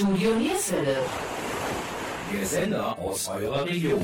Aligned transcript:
Studio 0.00 0.34
Nierswelle. 0.34 0.96
Der 2.32 2.46
Sender 2.46 2.98
aus 2.98 3.28
eurer 3.28 3.66
Region. 3.66 4.02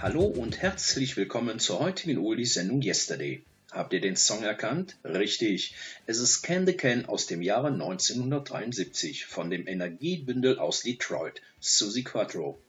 Hallo 0.00 0.26
und 0.26 0.62
herzlich 0.62 1.16
willkommen 1.16 1.58
zur 1.58 1.80
heutigen 1.80 2.18
Oldies-Sendung 2.18 2.82
Yesterday. 2.82 3.42
Habt 3.72 3.92
ihr 3.92 4.00
den 4.00 4.16
Song 4.16 4.44
erkannt? 4.44 4.96
Richtig. 5.04 5.74
Es 6.06 6.18
ist 6.18 6.42
Can 6.42 6.66
the 6.66 6.72
Can 6.72 7.06
aus 7.06 7.26
dem 7.26 7.42
Jahre 7.42 7.68
1973 7.68 9.26
von 9.26 9.50
dem 9.50 9.66
Energiebündel 9.66 10.58
aus 10.58 10.82
Detroit, 10.82 11.42
Susie 11.58 12.04
Quattro. 12.04 12.62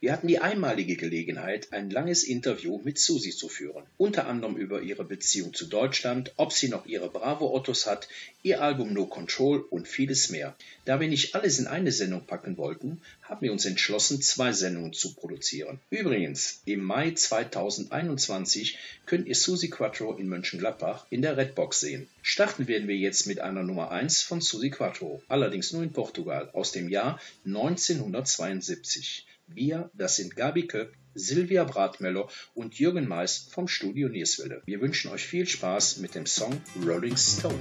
Wir 0.00 0.12
hatten 0.12 0.28
die 0.28 0.40
einmalige 0.40 0.96
Gelegenheit, 0.96 1.72
ein 1.72 1.88
langes 1.88 2.24
Interview 2.24 2.82
mit 2.84 2.98
Susi 2.98 3.30
zu 3.30 3.48
führen, 3.48 3.84
unter 3.96 4.26
anderem 4.26 4.56
über 4.58 4.82
ihre 4.82 5.04
Beziehung 5.04 5.54
zu 5.54 5.66
Deutschland, 5.66 6.34
ob 6.36 6.52
sie 6.52 6.68
noch 6.68 6.84
ihre 6.84 7.08
Bravo-Ottos 7.08 7.86
hat, 7.86 8.06
ihr 8.42 8.60
Album 8.60 8.92
No 8.92 9.06
Control 9.06 9.60
und 9.70 9.88
vieles 9.88 10.28
mehr. 10.28 10.54
Da 10.84 11.00
wir 11.00 11.08
nicht 11.08 11.34
alles 11.34 11.58
in 11.58 11.66
eine 11.66 11.92
Sendung 11.92 12.26
packen 12.26 12.58
wollten, 12.58 13.00
haben 13.22 13.40
wir 13.40 13.52
uns 13.52 13.64
entschlossen, 13.64 14.20
zwei 14.20 14.52
Sendungen 14.52 14.92
zu 14.92 15.14
produzieren. 15.14 15.80
Übrigens, 15.88 16.60
im 16.66 16.84
Mai 16.84 17.12
2021 17.12 18.76
könnt 19.06 19.26
ihr 19.26 19.34
Susi 19.34 19.70
Quattro 19.70 20.14
in 20.14 20.28
Mönchengladbach 20.28 21.06
in 21.08 21.22
der 21.22 21.38
Redbox 21.38 21.80
sehen. 21.80 22.06
Starten 22.20 22.68
werden 22.68 22.88
wir 22.88 22.96
jetzt 22.96 23.26
mit 23.26 23.40
einer 23.40 23.62
Nummer 23.62 23.90
1 23.90 24.20
von 24.20 24.42
Susi 24.42 24.68
Quattro, 24.68 25.22
allerdings 25.28 25.72
nur 25.72 25.82
in 25.82 25.94
Portugal, 25.94 26.50
aus 26.52 26.72
dem 26.72 26.90
Jahr 26.90 27.18
1972. 27.46 29.24
Wir, 29.54 29.90
das 29.94 30.16
sind 30.16 30.34
Gabi 30.34 30.66
Köpp, 30.66 30.92
Silvia 31.14 31.62
Bratmeller 31.62 32.28
und 32.54 32.74
Jürgen 32.74 33.06
Mais 33.06 33.48
vom 33.52 33.68
Studio 33.68 34.08
Nierswelle. 34.08 34.62
Wir 34.66 34.80
wünschen 34.80 35.12
euch 35.12 35.24
viel 35.24 35.46
Spaß 35.46 35.98
mit 35.98 36.16
dem 36.16 36.26
Song 36.26 36.60
Rolling 36.84 37.16
Stone. 37.16 37.54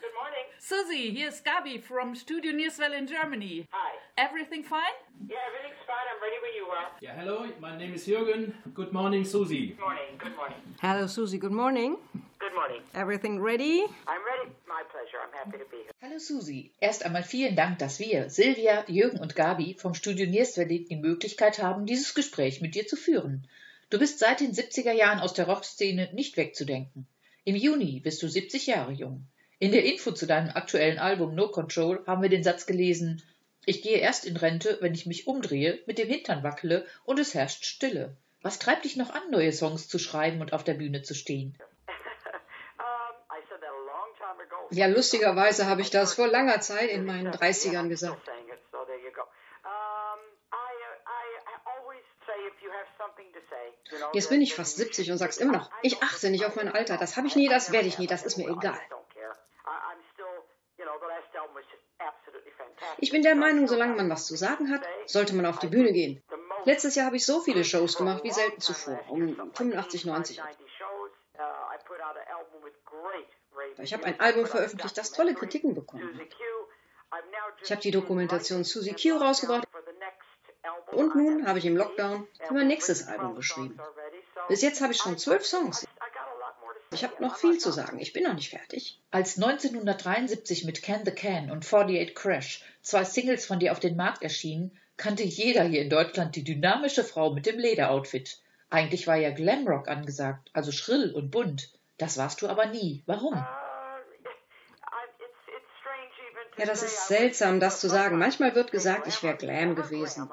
Good 0.00 0.14
morning. 0.20 0.46
Susie, 0.58 1.14
here's 1.14 1.40
Gabi 1.40 1.82
from 1.82 2.16
Studio 2.16 2.52
Nierswelle 2.52 2.98
in 2.98 3.06
Germany. 3.06 3.66
Hi. 3.70 3.92
Everything 4.16 4.62
fine? 4.64 4.96
Yeah, 5.28 5.36
everything's 5.48 5.82
fine. 5.86 6.06
I'm 6.10 6.20
ready 6.22 6.38
when 6.44 6.54
you 6.58 6.66
are. 6.76 6.88
Yeah, 7.00 7.14
hello, 7.20 7.46
my 7.60 7.78
name 7.78 7.94
is 7.94 8.06
Jürgen. 8.06 8.52
Good 8.74 8.92
morning, 8.92 9.24
Susie. 9.24 9.68
Good 9.68 9.80
morning. 9.80 10.10
Good 10.18 10.36
morning. 10.36 10.58
Hello, 10.80 11.06
Susie. 11.06 11.38
Good 11.38 11.52
morning. 11.52 11.96
Good 12.40 12.54
morning. 12.54 12.80
Everything 12.94 13.40
ready? 13.40 13.84
I'm 14.08 14.24
ready. 14.24 14.50
My 14.66 14.82
pleasure. 14.90 15.18
I'm 15.24 15.32
happy 15.38 15.58
to 15.58 15.70
be 15.70 15.76
here. 15.84 15.92
Hallo 16.02 16.18
Susi, 16.18 16.72
erst 16.80 17.04
einmal 17.04 17.22
vielen 17.22 17.54
Dank, 17.56 17.78
dass 17.78 18.00
wir, 18.00 18.30
Silvia, 18.30 18.84
Jürgen 18.88 19.20
und 19.20 19.36
Gabi 19.36 19.74
vom 19.74 19.94
Studio 19.94 20.26
Nierswelle 20.26 20.80
die 20.80 20.96
Möglichkeit 20.96 21.62
haben, 21.62 21.86
dieses 21.86 22.14
Gespräch 22.14 22.60
mit 22.60 22.74
dir 22.74 22.86
zu 22.86 22.96
führen. 22.96 23.46
Du 23.90 23.98
bist 23.98 24.18
seit 24.18 24.40
den 24.40 24.52
70er 24.52 24.92
Jahren 24.92 25.20
aus 25.20 25.34
der 25.34 25.46
Rockszene 25.46 26.10
nicht 26.14 26.36
wegzudenken. 26.36 27.06
Im 27.44 27.54
Juni 27.56 28.00
bist 28.00 28.22
du 28.22 28.28
70 28.28 28.66
Jahre 28.66 28.92
jung. 28.92 29.26
In 29.60 29.70
der 29.70 29.84
Info 29.84 30.10
zu 30.10 30.26
deinem 30.26 30.50
aktuellen 30.50 30.98
Album 30.98 31.34
No 31.34 31.48
Control 31.48 32.04
haben 32.06 32.22
wir 32.22 32.28
den 32.28 32.42
Satz 32.42 32.66
gelesen, 32.66 33.22
ich 33.66 33.82
gehe 33.82 33.98
erst 33.98 34.24
in 34.24 34.36
Rente, 34.36 34.78
wenn 34.80 34.94
ich 34.94 35.06
mich 35.06 35.26
umdrehe, 35.26 35.80
mit 35.86 35.98
dem 35.98 36.08
Hintern 36.08 36.42
wackele 36.42 36.86
und 37.04 37.18
es 37.18 37.34
herrscht 37.34 37.64
Stille. 37.64 38.16
Was 38.42 38.58
treibt 38.58 38.84
dich 38.84 38.96
noch 38.96 39.14
an, 39.14 39.30
neue 39.30 39.52
Songs 39.52 39.88
zu 39.88 39.98
schreiben 39.98 40.40
und 40.40 40.52
auf 40.52 40.64
der 40.64 40.74
Bühne 40.74 41.02
zu 41.02 41.14
stehen? 41.14 41.56
Um, 42.76 43.14
I 43.30 43.40
said 43.48 43.60
that 43.60 43.70
a 43.70 43.86
long 43.86 44.10
time 44.18 44.42
ago. 44.42 44.68
Ja, 44.70 44.86
lustigerweise 44.88 45.66
habe 45.66 45.80
ich 45.80 45.90
das 45.90 46.14
vor 46.14 46.26
langer 46.26 46.60
Zeit 46.60 46.90
in 46.90 47.06
meinen 47.06 47.32
30ern 47.32 47.88
gesagt. 47.88 48.20
Still 48.20 48.34
saying 48.34 48.48
it, 48.48 48.60
so 48.72 48.84
there 48.84 48.98
you 48.98 49.12
go. 49.12 49.22
Um, 49.22 50.20
I, 50.52 50.56
uh, 50.56 50.98
I, 51.06 51.24
I 51.46 51.54
always 51.64 52.02
say 52.26 52.34
if 52.48 52.60
you 52.62 52.70
have 52.70 52.88
something 52.98 53.32
to 53.32 53.40
say, 53.48 53.72
you 53.92 53.98
know, 53.98 54.10
Jetzt 54.12 54.28
bin 54.28 54.42
ich 54.42 54.54
fast 54.54 54.76
70 54.76 55.12
und 55.12 55.18
sag's 55.18 55.38
immer 55.38 55.52
noch. 55.52 55.70
Ich 55.82 56.02
achte 56.02 56.28
nicht 56.30 56.44
auf 56.44 56.56
mein 56.56 56.68
Alter. 56.68 56.98
Das 56.98 57.16
habe 57.16 57.28
ich 57.28 57.36
nie, 57.36 57.48
das 57.48 57.72
werde 57.72 57.86
ich 57.86 57.98
nie. 57.98 58.08
Das 58.08 58.24
ist 58.24 58.36
mir 58.36 58.48
egal. 58.48 58.78
Ich 62.98 63.10
bin 63.10 63.22
der 63.22 63.34
Meinung, 63.34 63.68
solange 63.68 63.94
man 63.94 64.10
was 64.10 64.26
zu 64.26 64.36
sagen 64.36 64.70
hat, 64.70 64.82
sollte 65.06 65.34
man 65.34 65.46
auf 65.46 65.58
die 65.58 65.66
Bühne 65.66 65.92
gehen. 65.92 66.22
Letztes 66.64 66.94
Jahr 66.94 67.06
habe 67.06 67.16
ich 67.16 67.26
so 67.26 67.40
viele 67.40 67.64
Shows 67.64 67.96
gemacht 67.96 68.24
wie 68.24 68.30
selten 68.30 68.60
zuvor, 68.60 68.98
um 69.08 69.36
85, 69.54 70.06
90. 70.06 70.40
Ich 73.78 73.92
habe 73.92 74.04
ein 74.04 74.20
Album 74.20 74.46
veröffentlicht, 74.46 74.96
das 74.96 75.12
tolle 75.12 75.34
Kritiken 75.34 75.74
bekommen 75.74 76.18
hat. 76.18 76.26
Ich 77.62 77.70
habe 77.70 77.80
die 77.80 77.90
Dokumentation 77.90 78.64
Susie 78.64 78.94
Q 78.94 79.16
rausgebracht 79.16 79.68
und 80.92 81.14
nun 81.14 81.46
habe 81.46 81.58
ich 81.58 81.66
im 81.66 81.76
Lockdown 81.76 82.26
für 82.46 82.54
mein 82.54 82.66
nächstes 82.66 83.06
Album 83.06 83.34
geschrieben. 83.36 83.78
Bis 84.48 84.62
jetzt 84.62 84.80
habe 84.80 84.92
ich 84.92 84.98
schon 84.98 85.18
zwölf 85.18 85.44
Songs. 85.44 85.86
Ich 86.92 87.02
habe 87.02 87.20
noch 87.22 87.36
viel 87.36 87.58
zu 87.58 87.72
sagen. 87.72 87.98
Ich 87.98 88.12
bin 88.12 88.22
noch 88.22 88.34
nicht 88.34 88.50
fertig. 88.50 89.00
Als 89.10 89.36
1973 89.36 90.64
mit 90.64 90.82
Can 90.82 91.04
the 91.04 91.10
Can 91.10 91.50
und 91.50 91.64
48 91.64 92.14
Crash 92.14 92.62
zwei 92.84 93.02
Singles 93.02 93.46
von 93.46 93.58
dir 93.58 93.72
auf 93.72 93.80
den 93.80 93.96
Markt 93.96 94.22
erschienen, 94.22 94.78
kannte 94.96 95.24
jeder 95.24 95.64
hier 95.64 95.82
in 95.82 95.90
Deutschland 95.90 96.36
die 96.36 96.44
dynamische 96.44 97.02
Frau 97.02 97.32
mit 97.32 97.46
dem 97.46 97.58
Lederoutfit. 97.58 98.38
Eigentlich 98.70 99.06
war 99.06 99.16
ja 99.16 99.30
Glamrock 99.30 99.88
angesagt, 99.88 100.50
also 100.52 100.70
schrill 100.70 101.12
und 101.12 101.30
bunt. 101.30 101.72
Das 101.98 102.18
warst 102.18 102.42
du 102.42 102.48
aber 102.48 102.66
nie. 102.66 103.02
Warum? 103.06 103.44
Ja, 106.56 106.66
das 106.66 106.84
ist 106.84 107.08
seltsam, 107.08 107.58
das 107.58 107.80
zu 107.80 107.88
sagen. 107.88 108.16
Manchmal 108.16 108.54
wird 108.54 108.70
gesagt, 108.70 109.08
ich 109.08 109.20
wäre 109.24 109.36
Glam 109.36 109.74
gewesen. 109.74 110.30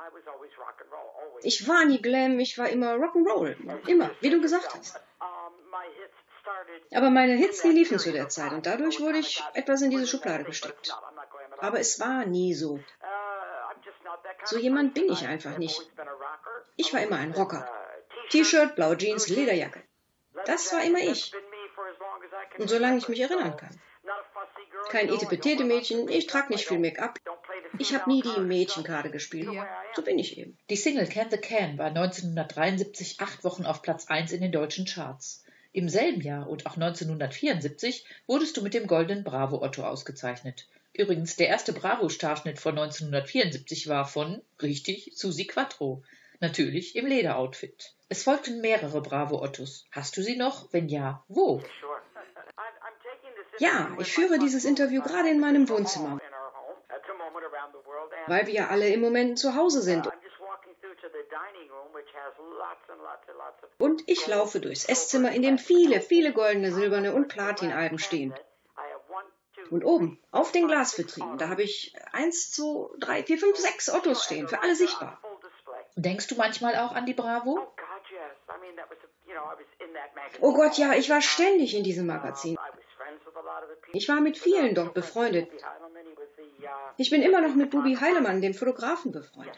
Ich 1.42 1.68
war 1.68 1.84
nie 1.86 2.00
Glam, 2.00 2.40
ich 2.40 2.60
war 2.60 2.70
immer 2.70 2.94
Rock'n'Roll. 2.94 3.56
Immer, 3.88 4.12
wie 4.20 4.30
du 4.30 4.40
gesagt 4.40 4.72
hast. 4.76 5.02
Aber 6.94 7.10
meine 7.10 7.34
Hits, 7.34 7.64
die 7.64 7.70
liefen 7.70 7.98
zu 7.98 8.12
der 8.12 8.30
Zeit 8.30 8.52
und 8.52 8.66
dadurch 8.66 9.00
wurde 9.00 9.18
ich 9.18 9.44
etwas 9.54 9.82
in 9.82 9.90
diese 9.90 10.06
Schublade 10.06 10.44
gesteckt. 10.44 10.96
Aber 11.62 11.80
es 11.80 12.00
war 12.00 12.26
nie 12.26 12.54
so. 12.54 12.80
So 14.46 14.58
jemand 14.58 14.94
bin 14.94 15.12
ich 15.12 15.26
einfach 15.28 15.58
nicht. 15.58 15.80
Ich 16.76 16.94
war 16.94 17.02
immer 17.02 17.18
ein 17.18 17.32
Rocker. 17.32 17.68
T-Shirt, 18.30 18.76
blaue 18.76 18.98
Jeans, 18.98 19.28
Lederjacke. 19.28 19.82
Das 20.46 20.74
war 20.74 20.84
immer 20.84 21.00
ich. 21.00 21.34
Und 22.58 22.70
solange 22.70 22.98
ich 22.98 23.08
mich 23.08 23.20
erinnern 23.20 23.56
kann. 23.58 23.80
Kein 24.90 25.10
etipetete 25.10 25.64
Mädchen, 25.64 26.10
ich 26.10 26.28
trage 26.28 26.52
nicht 26.52 26.68
viel 26.68 26.80
Make-up. 26.80 27.20
Ich 27.78 27.94
habe 27.94 28.10
nie 28.10 28.22
die 28.22 28.40
Mädchenkarte 28.40 29.12
gespielt. 29.12 29.50
So 29.96 30.02
bin 30.02 30.18
ich 30.18 30.38
eben. 30.38 30.58
Die 30.70 30.76
Single 30.76 31.08
Can 31.08 31.30
the 31.30 31.38
Can 31.38 31.78
war 31.78 31.88
1973 31.88 33.20
acht 33.20 33.44
Wochen 33.44 33.66
auf 33.66 33.82
Platz 33.82 34.08
1 34.08 34.32
in 34.32 34.42
den 34.42 34.52
deutschen 34.52 34.86
Charts. 34.86 35.44
Im 35.72 35.88
selben 35.88 36.22
Jahr 36.22 36.50
und 36.50 36.66
auch 36.66 36.76
1974 36.76 38.06
wurdest 38.28 38.58
du 38.58 38.62
mit 38.62 38.74
dem 38.74 38.88
Goldenen 38.88 39.24
Bravo 39.24 39.62
Otto 39.62 39.84
ausgezeichnet. 39.84 40.68
Übrigens, 40.94 41.38
der 41.38 41.48
erste 41.48 41.72
Bravo-Starschnitt 41.74 42.60
von 42.60 42.78
1974 42.78 43.88
war 43.88 44.06
von, 44.06 44.42
richtig, 44.62 45.12
Susi 45.16 45.46
Quattro. 45.48 46.04
Natürlich 46.42 46.96
im 46.96 47.06
Lederoutfit. 47.06 47.94
Es 48.10 48.24
folgten 48.24 48.62
mehrere 48.62 49.02
Bravo 49.02 49.42
Ottos. 49.42 49.86
Hast 49.92 50.18
du 50.18 50.22
sie 50.22 50.36
noch? 50.36 50.74
Wenn 50.74 50.90
ja, 50.90 51.24
wo? 51.28 51.62
Ja, 53.60 53.96
ich 54.00 54.12
führe 54.12 54.40
dieses 54.40 54.66
Interview 54.66 55.02
gerade 55.04 55.30
in 55.30 55.40
meinem 55.40 55.70
Wohnzimmer, 55.70 56.20
weil 58.26 58.48
wir 58.48 58.54
ja 58.54 58.68
alle 58.70 58.88
im 58.90 59.02
Moment 59.02 59.38
zu 59.38 59.56
Hause 59.56 59.82
sind. 59.82 60.10
Und 63.78 64.04
ich 64.08 64.26
laufe 64.26 64.60
durchs 64.62 64.86
Esszimmer, 64.86 65.32
in 65.32 65.42
dem 65.42 65.58
viele, 65.58 66.02
viele 66.02 66.34
goldene, 66.34 66.72
silberne 66.72 67.14
und 67.14 67.28
Platinalben 67.28 68.00
stehen. 68.00 68.34
Und 69.70 69.86
oben, 69.86 70.20
auf 70.32 70.52
den 70.52 70.68
Glasvitrinen, 70.68 71.38
da 71.38 71.50
habe 71.50 71.64
ich 71.64 71.94
eins, 72.12 72.52
zwei, 72.52 72.90
drei, 73.00 73.24
vier, 73.24 73.38
fünf, 73.38 73.58
sechs 73.58 73.94
Ottos 73.94 74.24
stehen, 74.24 74.48
für 74.48 74.62
alle 74.62 74.76
sichtbar. 74.76 75.22
Denkst 75.96 76.28
du 76.28 76.36
manchmal 76.36 76.76
auch 76.78 76.94
an 76.94 77.06
die 77.06 77.14
Bravo? 77.14 77.60
Oh 80.42 80.54
Gott, 80.54 80.78
ja, 80.78 80.94
ich 80.94 81.10
war 81.10 81.22
ständig 81.22 81.76
in 81.76 81.84
diesem 81.84 82.08
Magazin. 82.08 82.58
Ich 83.94 84.08
war 84.10 84.22
mit 84.22 84.38
vielen 84.38 84.76
dort 84.76 84.94
befreundet. 84.94 85.50
Ich 86.98 87.10
bin 87.10 87.22
immer 87.22 87.42
noch 87.42 87.56
mit 87.56 87.70
Bubi 87.70 87.96
Heilemann, 87.96 88.42
dem 88.42 88.54
Fotografen, 88.54 89.12
befreundet. 89.12 89.58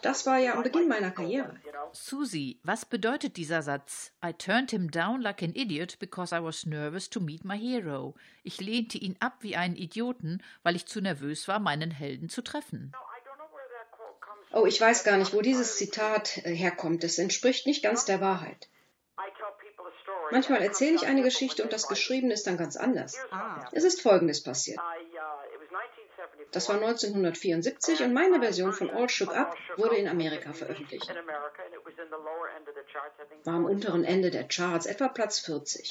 Das 0.00 0.26
war 0.26 0.38
ja 0.38 0.54
am 0.54 0.62
Beginn 0.62 0.88
meiner 0.88 1.10
Karriere. 1.10 1.54
Susie, 1.92 2.58
was 2.62 2.86
bedeutet 2.86 3.36
dieser 3.36 3.62
Satz? 3.62 4.12
I 4.24 4.32
turned 4.32 4.70
him 4.70 4.90
down 4.90 5.20
like 5.20 5.42
an 5.42 5.54
idiot 5.54 5.98
because 5.98 6.34
I 6.34 6.42
was 6.42 6.64
nervous 6.64 7.10
to 7.10 7.20
meet 7.20 7.44
my 7.44 7.58
hero. 7.58 8.14
Ich 8.42 8.60
lehnte 8.60 8.96
ihn 8.98 9.16
ab 9.20 9.38
wie 9.40 9.56
einen 9.56 9.76
Idioten, 9.76 10.42
weil 10.62 10.76
ich 10.76 10.86
zu 10.86 11.00
nervös 11.00 11.48
war, 11.48 11.58
meinen 11.58 11.90
Helden 11.90 12.28
zu 12.28 12.42
treffen. 12.42 12.92
Oh, 14.52 14.66
ich 14.66 14.80
weiß 14.80 15.04
gar 15.04 15.16
nicht, 15.16 15.32
wo 15.32 15.40
dieses 15.40 15.76
Zitat 15.76 16.38
äh, 16.38 16.54
herkommt. 16.54 17.04
Es 17.04 17.18
entspricht 17.18 17.66
nicht 17.66 17.82
ganz 17.82 18.04
der 18.04 18.20
Wahrheit. 18.20 18.68
Manchmal 20.30 20.62
erzähle 20.62 20.96
ich 20.96 21.06
eine 21.06 21.22
Geschichte 21.22 21.62
und 21.62 21.72
das 21.72 21.88
Geschriebene 21.88 22.32
ist 22.32 22.46
dann 22.46 22.56
ganz 22.56 22.76
anders. 22.76 23.18
Es 23.72 23.84
ist 23.84 24.00
Folgendes 24.00 24.42
passiert. 24.42 24.80
Das 26.52 26.68
war 26.68 26.76
1974 26.76 28.02
und 28.02 28.12
meine 28.12 28.40
Version 28.40 28.72
von 28.72 28.90
All 28.90 29.08
Shook 29.08 29.34
Up 29.34 29.56
wurde 29.76 29.96
in 29.96 30.06
Amerika 30.08 30.52
veröffentlicht. 30.52 31.08
War 33.44 33.54
am 33.54 33.64
unteren 33.64 34.04
Ende 34.04 34.30
der 34.30 34.46
Charts, 34.46 34.86
etwa 34.86 35.08
Platz 35.08 35.38
40. 35.40 35.90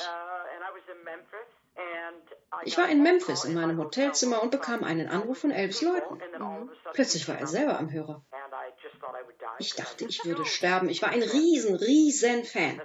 Ich 2.63 2.77
war 2.77 2.89
in 2.89 3.01
Memphis 3.01 3.45
in 3.45 3.55
meinem 3.55 3.77
Hotelzimmer 3.79 4.43
und 4.43 4.51
bekam 4.51 4.83
einen 4.83 5.07
Anruf 5.07 5.39
von 5.39 5.51
Elvis 5.51 5.81
Leuten. 5.81 6.21
Mhm. 6.37 6.69
Plötzlich 6.93 7.27
war 7.27 7.39
er 7.39 7.47
selber 7.47 7.79
am 7.79 7.91
Hörer. 7.91 8.23
Ich 9.57 9.73
dachte, 9.75 10.05
ich 10.05 10.23
würde 10.25 10.45
sterben. 10.45 10.89
Ich 10.89 11.01
war 11.01 11.09
ein 11.09 11.23
riesen, 11.23 11.75
riesen 11.75 12.43
Fan. 12.43 12.81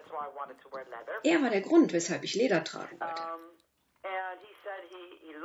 Er 1.25 1.43
war 1.43 1.51
der 1.51 1.61
Grund, 1.61 1.93
weshalb 1.93 2.25
ich 2.25 2.35
Leder 2.35 2.65
tragen 2.65 2.99
wollte. 3.01 3.23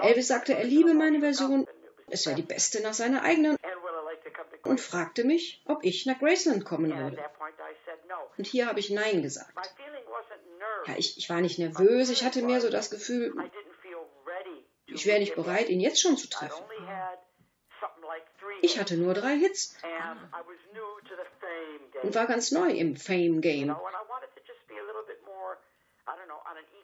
Elvis 0.02 0.28
sagte, 0.28 0.56
er 0.56 0.64
liebe 0.64 0.94
meine 0.94 1.20
Version, 1.20 1.68
es 2.12 2.26
wäre 2.26 2.36
die 2.36 2.42
beste 2.42 2.82
nach 2.82 2.94
seiner 2.94 3.24
eigenen 3.24 3.58
und 4.64 4.80
fragte 4.80 5.24
mich, 5.24 5.62
ob 5.66 5.84
ich 5.84 6.06
nach 6.06 6.20
Graceland 6.20 6.66
kommen 6.66 6.96
würde. 6.96 7.18
Und 8.38 8.48
hier 8.48 8.68
habe 8.68 8.80
ich 8.80 8.90
Nein 8.90 9.22
gesagt. 9.22 9.52
Ja, 10.88 10.94
ich, 10.98 11.18
ich 11.18 11.30
war 11.30 11.42
nicht 11.42 11.60
nervös, 11.60 12.10
ich 12.10 12.24
hatte 12.24 12.42
mehr 12.42 12.62
so 12.62 12.70
das 12.70 12.90
Gefühl, 12.90 13.34
ich 14.88 15.06
wäre 15.06 15.20
nicht 15.20 15.36
bereit, 15.36 15.70
ihn 15.70 15.80
jetzt 15.80 16.02
schon 16.02 16.18
zu 16.18 16.30
treffen. 16.30 16.64
Ich 18.62 18.80
hatte 18.80 18.98
nur 18.98 19.14
drei 19.14 19.38
Hits 19.38 19.76
und 22.04 22.16
war 22.16 22.28
ganz 22.28 22.52
neu 22.52 22.70
im 22.70 22.96
Fame 22.96 23.42
Game. 23.42 23.76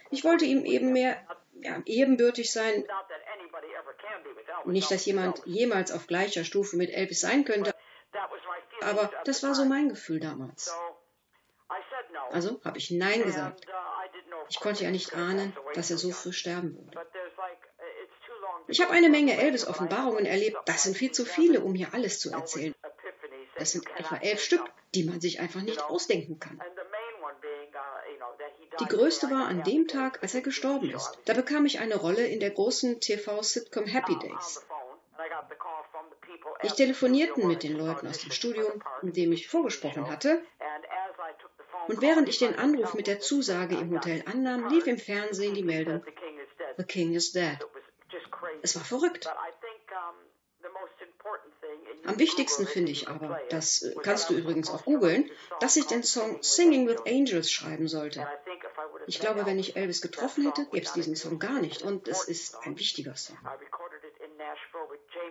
Ich 0.10 0.24
wollte 0.24 0.46
ihm 0.46 0.66
eben 0.66 0.94
mehr 0.94 1.18
ja, 1.62 1.82
ebenbürtig 1.86 2.52
sein. 2.52 2.86
Nicht, 4.68 4.92
dass 4.92 5.06
jemand 5.06 5.42
jemals 5.46 5.92
auf 5.92 6.08
gleicher 6.08 6.44
Stufe 6.44 6.78
mit 6.78 6.90
Elvis 6.90 7.22
sein 7.22 7.46
könnte, 7.46 7.74
aber 8.82 9.12
das 9.26 9.44
war 9.44 9.56
so 9.56 9.66
mein 9.66 9.90
Gefühl 9.90 10.20
damals. 10.20 10.74
Also 12.32 12.62
habe 12.64 12.78
ich 12.78 12.92
Nein 12.92 13.24
gesagt. 13.24 13.66
Ich 14.50 14.60
konnte 14.60 14.84
ja 14.84 14.92
nicht 14.92 15.14
ahnen, 15.14 15.56
dass 15.74 15.92
er 15.92 15.98
so 15.98 16.12
früh 16.12 16.32
sterben 16.32 16.76
würde. 16.76 17.08
Ich 18.68 18.82
habe 18.82 18.92
eine 18.92 19.10
Menge 19.10 19.38
Elvis-Offenbarungen 19.38 20.26
erlebt. 20.26 20.58
Das 20.66 20.84
sind 20.84 20.98
viel 20.98 21.12
zu 21.12 21.26
viele, 21.26 21.62
um 21.62 21.76
hier 21.76 21.94
alles 21.94 22.20
zu 22.20 22.32
erzählen. 22.32 22.76
Das 23.58 23.72
sind 23.72 23.88
etwa 23.98 24.18
elf 24.18 24.42
Stück, 24.42 24.64
die 24.94 25.04
man 25.04 25.20
sich 25.20 25.40
einfach 25.40 25.62
nicht 25.62 25.82
ausdenken 25.82 26.40
kann. 26.40 26.62
Die 28.80 28.86
größte 28.86 29.30
war 29.30 29.48
an 29.48 29.64
dem 29.64 29.88
Tag, 29.88 30.22
als 30.22 30.36
er 30.36 30.42
gestorben 30.42 30.92
ist. 30.92 31.18
Da 31.26 31.34
bekam 31.34 31.66
ich 31.66 31.80
eine 31.80 31.96
Rolle 31.96 32.26
in 32.28 32.40
der 32.40 32.52
großen 32.52 33.00
TV-Sitcom 33.00 33.86
Happy 33.86 34.18
Days. 34.20 34.66
Ich 36.64 36.74
telefonierte 36.74 37.46
mit 37.46 37.64
den 37.64 37.78
Leuten 37.78 38.08
aus 38.08 38.20
dem 38.20 38.32
Studium, 38.32 38.84
in 39.02 39.14
dem 39.14 39.32
ich 39.32 39.48
vorgesprochen 39.48 40.10
hatte, 40.10 40.42
und 41.88 42.02
während 42.02 42.28
ich 42.30 42.40
den 42.40 42.56
Anruf 42.56 42.94
mit 42.94 43.08
der 43.08 43.20
Zusage 43.20 43.76
im 43.76 43.92
Hotel 43.92 44.24
annahm, 44.26 44.70
lief 44.70 44.88
im 44.88 44.98
Fernsehen 44.98 45.54
die 45.54 45.64
Meldung, 45.64 46.04
The 46.78 46.84
King 46.84 47.14
is 47.14 47.32
dead. 47.32 47.58
Es 48.62 48.76
war 48.76 48.84
verrückt. 48.84 49.30
Am 52.06 52.20
wichtigsten 52.20 52.66
finde 52.66 52.92
ich 52.92 53.08
aber, 53.08 53.40
das 53.50 53.82
äh, 53.82 53.96
kannst 54.02 54.30
du 54.30 54.34
übrigens 54.34 54.70
auch 54.70 54.86
googeln, 54.86 55.30
dass 55.60 55.76
ich 55.76 55.86
den 55.86 56.04
Song 56.04 56.42
Singing 56.42 56.88
with 56.88 57.02
Angels 57.06 57.52
schreiben 57.52 57.88
sollte. 57.88 58.26
Ich 59.08 59.20
glaube, 59.20 59.46
wenn 59.46 59.58
ich 59.58 59.78
Elvis 59.78 60.02
getroffen 60.02 60.46
hätte, 60.46 60.66
gäbe 60.66 60.86
es 60.86 60.94
diesen 60.94 61.16
Song 61.16 61.40
gar 61.40 61.60
nicht 61.60 61.82
und 61.82 62.08
es 62.08 62.26
ist 62.26 62.58
ein 62.64 62.78
wichtiger 62.78 63.16
Song. 63.16 63.38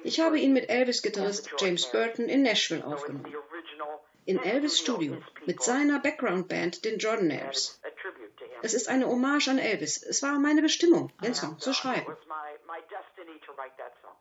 Ich 0.03 0.21
habe 0.21 0.39
ihn 0.39 0.53
mit 0.53 0.69
Elvis-Gitarrist 0.71 1.51
James 1.59 1.91
Burton 1.91 2.29
in 2.29 2.43
Nashville 2.43 2.87
aufgenommen. 2.87 3.33
In 4.25 4.43
Elvis 4.43 4.79
Studio 4.79 5.19
mit 5.45 5.63
seiner 5.63 6.01
Background-Band, 6.01 6.85
den 6.85 6.99
Jordanaires. 6.99 7.81
Es 8.63 8.75
ist 8.75 8.89
eine 8.89 9.07
Hommage 9.07 9.49
an 9.49 9.59
Elvis. 9.59 10.03
Es 10.03 10.23
war 10.23 10.39
meine 10.39 10.63
Bestimmung, 10.63 11.13
den 11.23 11.35
Song 11.35 11.59
zu 11.59 11.73
schreiben. 11.73 12.17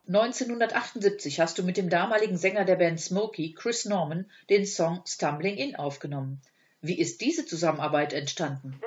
1978 0.08 1.40
hast 1.40 1.58
du 1.58 1.64
mit 1.64 1.78
dem 1.78 1.90
damaligen 1.90 2.38
Sänger 2.38 2.66
der 2.66 2.76
Band 2.76 3.00
Smokey, 3.00 3.54
Chris 3.54 3.86
Norman, 3.86 4.30
den 4.50 4.66
Song 4.66 5.02
Stumbling 5.06 5.56
In 5.56 5.76
aufgenommen. 5.76 6.42
Wie 6.82 7.00
ist 7.00 7.22
diese 7.22 7.48
Zusammenarbeit 7.48 8.14
entstanden? 8.14 8.80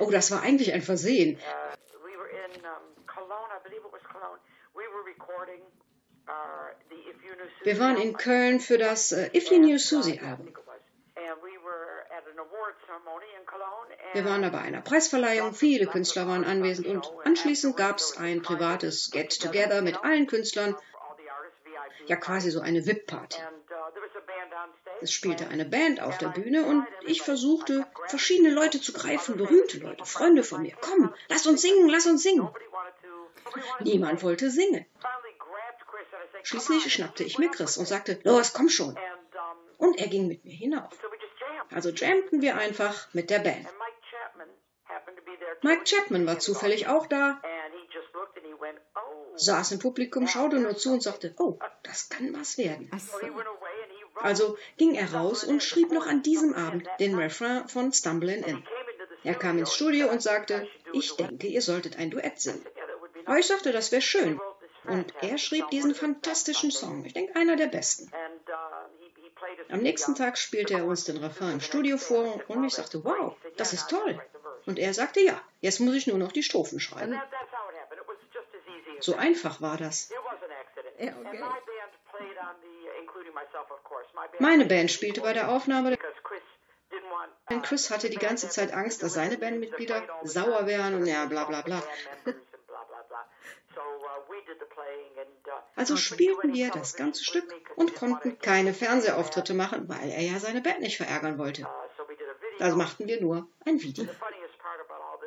Oh, 0.00 0.10
das 0.10 0.30
war 0.30 0.42
eigentlich 0.42 0.72
ein 0.72 0.82
Versehen. 0.82 1.38
Cologne. 4.02 4.38
We 4.74 4.84
were 4.94 5.04
recording 5.04 5.62
uh, 6.28 6.72
the 6.90 6.96
If 7.10 7.22
You 7.24 7.34
Knew 7.34 7.48
Susie 7.48 7.64
Wir 7.64 7.78
waren 7.78 7.96
in. 7.96 8.16
Köln 8.16 8.60
für 8.60 8.78
das 8.78 9.12
äh, 9.12 9.30
If 9.34 9.50
You 9.50 9.58
Knew 9.58 9.78
Susie 9.78 10.20
Album. 10.20 10.52
Wir 14.12 14.24
waren 14.24 14.42
da 14.42 14.48
bei 14.48 14.58
einer 14.58 14.80
Preisverleihung, 14.80 15.54
viele 15.54 15.86
Künstler 15.86 16.26
waren 16.26 16.44
anwesend 16.44 16.86
und 16.86 17.08
anschließend 17.24 17.76
gab 17.76 17.98
es 17.98 18.16
ein 18.16 18.42
privates 18.42 19.10
Get-Together 19.12 19.82
mit 19.82 20.02
allen 20.02 20.26
Künstlern, 20.26 20.72
for 20.72 20.80
all 21.08 21.16
the 21.16 21.28
artists, 21.30 21.60
VIP. 21.64 22.08
ja 22.08 22.16
quasi 22.16 22.50
so 22.50 22.60
eine 22.60 22.84
VIP-Party. 22.86 23.38
Es 25.02 25.12
spielte 25.12 25.48
eine 25.48 25.64
Band 25.64 26.00
auf 26.00 26.18
der 26.18 26.28
Bühne 26.28 26.64
und 26.64 26.86
ich 27.06 27.22
versuchte, 27.22 27.86
verschiedene 28.08 28.50
Leute 28.50 28.80
zu 28.80 28.92
greifen, 28.92 29.36
berühmte 29.36 29.78
Leute, 29.78 30.04
Freunde 30.04 30.42
von 30.42 30.62
mir. 30.62 30.76
Komm, 30.80 31.14
lass 31.28 31.46
uns 31.46 31.62
singen, 31.62 31.88
lass 31.88 32.06
uns 32.06 32.22
singen. 32.22 32.48
Niemand 33.80 34.22
wollte 34.22 34.50
singen. 34.50 34.84
Schließlich 36.42 36.92
schnappte 36.92 37.24
ich 37.24 37.38
mir 37.38 37.50
Chris 37.50 37.76
und 37.78 37.86
sagte, 37.86 38.18
los, 38.24 38.52
komm 38.52 38.68
schon. 38.68 38.98
Und 39.78 39.98
er 39.98 40.08
ging 40.08 40.28
mit 40.28 40.44
mir 40.44 40.54
hinauf. 40.54 40.92
Also 41.72 41.90
jammten 41.90 42.42
wir 42.42 42.56
einfach 42.56 43.12
mit 43.14 43.30
der 43.30 43.38
Band. 43.38 43.66
And 45.62 45.64
Mike 45.64 45.84
Chapman 45.84 46.26
war 46.26 46.38
zufällig 46.38 46.88
auch 46.88 47.06
da, 47.06 47.40
saß 49.36 49.72
im 49.72 49.78
Publikum, 49.78 50.26
schaute 50.26 50.58
nur 50.58 50.76
zu 50.76 50.92
und 50.92 51.02
sagte, 51.02 51.34
oh, 51.38 51.58
das 51.82 52.08
kann 52.08 52.34
was 52.34 52.58
werden. 52.58 52.90
So 52.98 53.18
Also 54.22 54.56
ging 54.76 54.94
er 54.94 55.12
raus 55.12 55.44
und 55.44 55.62
schrieb 55.62 55.92
noch 55.92 56.06
an 56.06 56.22
diesem 56.22 56.54
Abend 56.54 56.86
den 56.98 57.14
Refrain 57.18 57.68
von 57.68 57.92
Stumbling 57.92 58.42
In. 58.44 58.62
Er 59.24 59.34
kam 59.34 59.58
ins 59.58 59.74
Studio 59.74 60.08
und 60.08 60.22
sagte, 60.22 60.66
ich 60.92 61.16
denke, 61.16 61.46
ihr 61.46 61.62
solltet 61.62 61.98
ein 61.98 62.10
Duett 62.10 62.40
singen. 62.40 62.64
Aber 63.26 63.38
ich 63.38 63.46
sagte, 63.46 63.72
das 63.72 63.92
wäre 63.92 64.02
schön. 64.02 64.40
Und 64.84 65.12
er 65.20 65.38
schrieb 65.38 65.68
diesen 65.70 65.94
fantastischen 65.94 66.70
Song. 66.70 67.04
Ich 67.04 67.12
denke, 67.12 67.36
einer 67.36 67.56
der 67.56 67.66
besten. 67.66 68.10
Am 69.70 69.80
nächsten 69.80 70.14
Tag 70.14 70.38
spielte 70.38 70.74
er 70.74 70.84
uns 70.84 71.04
den 71.04 71.18
Refrain 71.18 71.52
im 71.52 71.60
Studio 71.60 71.96
vor 71.96 72.40
und 72.48 72.64
ich 72.64 72.74
sagte, 72.74 73.04
wow, 73.04 73.36
das 73.56 73.72
ist 73.72 73.88
toll. 73.88 74.20
Und 74.66 74.78
er 74.78 74.94
sagte, 74.94 75.20
ja, 75.20 75.40
jetzt 75.60 75.80
muss 75.80 75.94
ich 75.94 76.06
nur 76.06 76.18
noch 76.18 76.32
die 76.32 76.42
Strophen 76.42 76.80
schreiben. 76.80 77.20
So 79.00 79.16
einfach 79.16 79.60
war 79.60 79.76
das. 79.76 80.10
Ja, 80.98 81.16
okay. 81.16 81.40
my 81.40 81.56
band 81.64 81.92
played 82.12 82.36
on 82.36 82.54
the, 82.60 82.90
including 83.00 83.32
myself, 83.32 83.70
of 83.70 83.82
course. 83.84 84.04
My 84.14 84.26
band 84.26 84.29
Meine 84.40 84.64
Band 84.64 84.90
spielte 84.90 85.20
bei 85.20 85.34
der 85.34 85.50
Aufnahme, 85.50 85.90
want. 85.90 86.00
uh, 86.00 87.50
denn 87.50 87.60
Chris 87.62 87.90
hatte 87.90 88.08
die 88.08 88.16
ganze 88.16 88.48
Zeit 88.48 88.72
Angst, 88.72 89.02
dass 89.02 89.12
seine 89.12 89.36
Bandmitglieder 89.36 90.02
sauer 90.22 90.66
wären 90.66 90.94
und 90.94 91.06
ja, 91.06 91.26
bla 91.26 91.44
bla 91.44 91.60
bla. 91.60 91.82
Uh. 92.26 92.30
Uh, 92.30 92.32
Also 95.76 95.96
spielten 95.96 96.54
wir 96.54 96.70
das 96.70 96.96
ganze 96.96 97.22
Stück 97.22 97.44
und 97.76 97.94
konnten 97.94 98.38
keine 98.38 98.72
Fernsehauftritte 98.72 99.54
machen, 99.54 99.88
weil 99.88 100.10
er 100.10 100.22
ja 100.22 100.38
seine 100.38 100.62
Band 100.62 100.80
nicht 100.80 100.96
verärgern 100.96 101.38
wollte. 101.38 101.62
Uh. 101.62 101.66
Also 102.60 102.76
machten 102.76 103.06
wir 103.06 103.20
nur 103.20 103.46
ein 103.66 103.80
Video. 103.82 104.06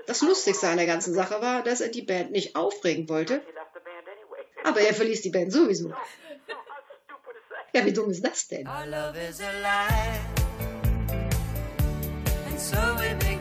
Das 0.08 0.22
Lustigste 0.22 0.68
an 0.68 0.78
der 0.78 0.88
ganzen 0.88 1.14
Sache 1.14 1.40
war, 1.40 1.62
dass 1.62 1.82
er 1.82 1.90
die 1.90 2.02
Band 2.02 2.32
nicht 2.32 2.56
aufregen 2.56 3.08
wollte, 3.10 3.42
aber 4.64 4.82
er 4.82 4.94
verließ 4.94 5.22
die 5.22 5.30
Band 5.30 5.54
sowieso. 5.54 5.90
so 6.48 6.56
how 6.56 6.82
stupid 7.06 7.36
is 7.36 7.48
that? 7.50 7.60
Ja, 7.60 7.62
wie 7.62 7.62
dumm 7.62 7.63
ist 8.10 8.24
das 8.24 8.48
denn? 8.48 8.68
Our 8.68 8.86
love 8.86 9.18
is 9.18 9.42
a 9.42 9.52
lie. 9.62 10.20
And 12.48 12.60
so 12.60 12.78
we 13.00 13.33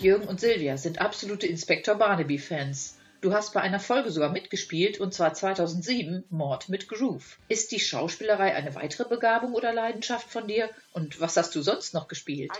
Jürgen 0.00 0.28
und 0.28 0.40
Silvia 0.40 0.78
sind 0.78 0.98
absolute 0.98 1.46
Inspektor 1.46 1.94
Barnaby-Fans. 1.94 2.96
Du 3.20 3.34
hast 3.34 3.52
bei 3.52 3.60
einer 3.60 3.80
Folge 3.80 4.10
sogar 4.10 4.30
mitgespielt, 4.30 4.98
und 4.98 5.12
zwar 5.12 5.34
2007, 5.34 6.24
Mord 6.30 6.70
mit 6.70 6.88
Groove. 6.88 7.36
Ist 7.48 7.70
die 7.70 7.80
Schauspielerei 7.80 8.54
eine 8.54 8.74
weitere 8.74 9.06
Begabung 9.06 9.52
oder 9.52 9.74
Leidenschaft 9.74 10.30
von 10.30 10.48
dir? 10.48 10.70
Und 10.94 11.20
was 11.20 11.36
hast 11.36 11.54
du 11.54 11.60
sonst 11.60 11.92
noch 11.92 12.08
gespielt? 12.08 12.50